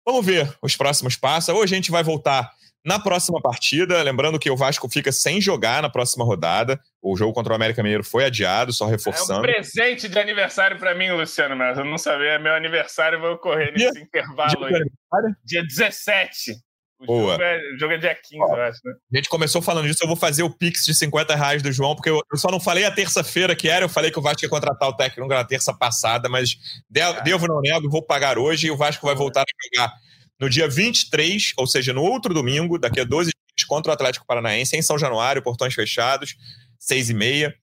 [0.07, 1.55] Vamos ver os próximos passos.
[1.55, 2.51] Hoje a gente vai voltar
[2.84, 6.80] na próxima partida, lembrando que o Vasco fica sem jogar na próxima rodada.
[7.03, 9.47] O jogo contra o América Mineiro foi adiado, só reforçando.
[9.47, 12.30] É um presente de aniversário para mim, Luciano, mas eu não sabia.
[12.30, 15.32] É meu aniversário vai ocorrer nesse dia, intervalo dia aí.
[15.45, 16.57] Dia 17.
[17.01, 17.32] O Boa.
[17.32, 18.92] Jogo, é, o jogo é dia 15, Ó, eu acho, né?
[19.12, 21.94] A gente começou falando disso, eu vou fazer o Pix de 50 reais do João,
[21.94, 24.44] porque eu, eu só não falei a terça-feira que era, eu falei que o Vasco
[24.44, 26.57] ia contratar o técnico na terça passada, mas
[26.90, 29.92] devo, devo não nego, vou pagar hoje e o Vasco vai voltar a jogar
[30.40, 34.26] no dia 23, ou seja, no outro domingo, daqui a 12 dias, contra o Atlético
[34.26, 36.36] Paranaense, em São Januário, portões fechados,
[36.78, 37.55] 6 e meia.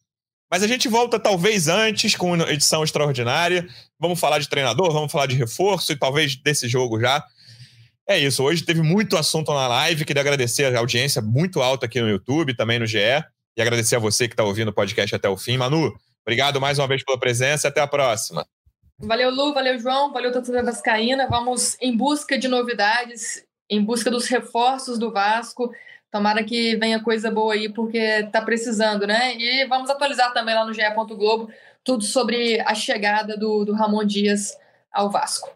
[0.52, 3.68] Mas a gente volta talvez antes com edição extraordinária.
[4.00, 7.24] Vamos falar de treinador, vamos falar de reforço e talvez desse jogo já.
[8.08, 8.44] É isso.
[8.44, 10.06] Hoje teve muito assunto na live.
[10.06, 13.00] Queria agradecer a audiência muito alta aqui no YouTube, também no GE.
[13.58, 15.58] E agradecer a você que está ouvindo o podcast até o fim.
[15.58, 15.92] Manu,
[16.24, 18.46] obrigado mais uma vez pela presença e até a próxima.
[19.00, 21.28] Valeu, Lu, valeu, João, valeu, torcida vascaína.
[21.28, 25.74] Vamos em busca de novidades, em busca dos reforços do Vasco.
[26.12, 29.36] Tomara que venha coisa boa aí, porque tá precisando, né?
[29.36, 30.82] E vamos atualizar também lá no GE.
[31.10, 31.50] Globo
[31.84, 34.58] tudo sobre a chegada do, do Ramon Dias
[34.92, 35.55] ao Vasco.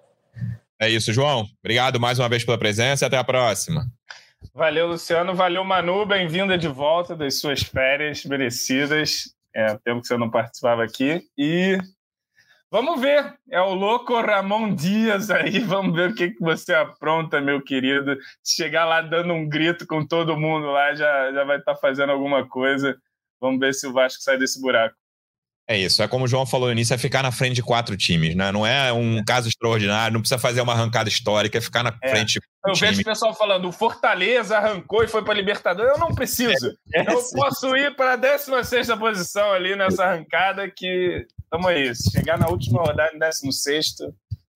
[0.81, 1.45] É isso, João.
[1.59, 3.85] Obrigado mais uma vez pela presença e até a próxima.
[4.53, 5.35] Valeu, Luciano.
[5.35, 6.05] Valeu, Manu.
[6.05, 9.35] Bem-vinda de volta das suas férias merecidas.
[9.53, 11.21] É, tempo que você não participava aqui.
[11.37, 11.77] E
[12.71, 17.41] Vamos ver, é o louco Ramon Dias aí, vamos ver o que, que você apronta,
[17.41, 18.15] meu querido.
[18.45, 22.11] Chegar lá dando um grito com todo mundo lá, já, já vai estar tá fazendo
[22.11, 22.95] alguma coisa.
[23.41, 24.95] Vamos ver se o Vasco sai desse buraco.
[25.69, 27.95] É isso, é como o João falou no início, é ficar na frente de quatro
[27.95, 28.51] times, né?
[28.51, 32.09] Não é um caso extraordinário, não precisa fazer uma arrancada histórica, é ficar na é.
[32.09, 32.39] frente.
[32.65, 32.87] Eu time.
[32.89, 35.91] vejo o pessoal falando, o Fortaleza arrancou e foi para Libertadores.
[35.91, 36.75] Eu não preciso.
[36.91, 37.35] É, é eu sim.
[37.35, 41.27] posso ir para a 16 posição ali nessa arrancada que.
[41.51, 41.93] Tamo aí.
[41.95, 43.97] Chegar na última rodada em 16.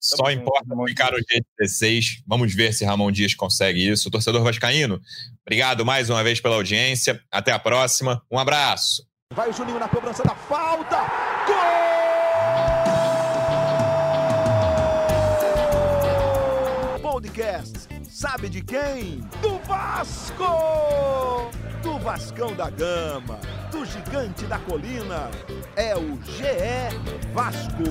[0.00, 2.24] Só importa ficar no dia 16.
[2.26, 4.10] Vamos ver se Ramon Dias consegue isso.
[4.10, 5.00] Torcedor Vascaíno,
[5.46, 7.20] obrigado mais uma vez pela audiência.
[7.30, 8.20] Até a próxima.
[8.28, 9.13] Um abraço.
[9.32, 10.98] Vai o Juninho na cobrança da falta.
[16.94, 17.00] Gol!
[17.00, 17.88] Podcast.
[18.08, 19.20] Sabe de quem?
[19.40, 21.50] Do Vasco!
[21.82, 23.40] Do Vascão da Gama,
[23.72, 25.30] do Gigante da Colina.
[25.74, 26.94] É o GE
[27.32, 27.82] Vasco.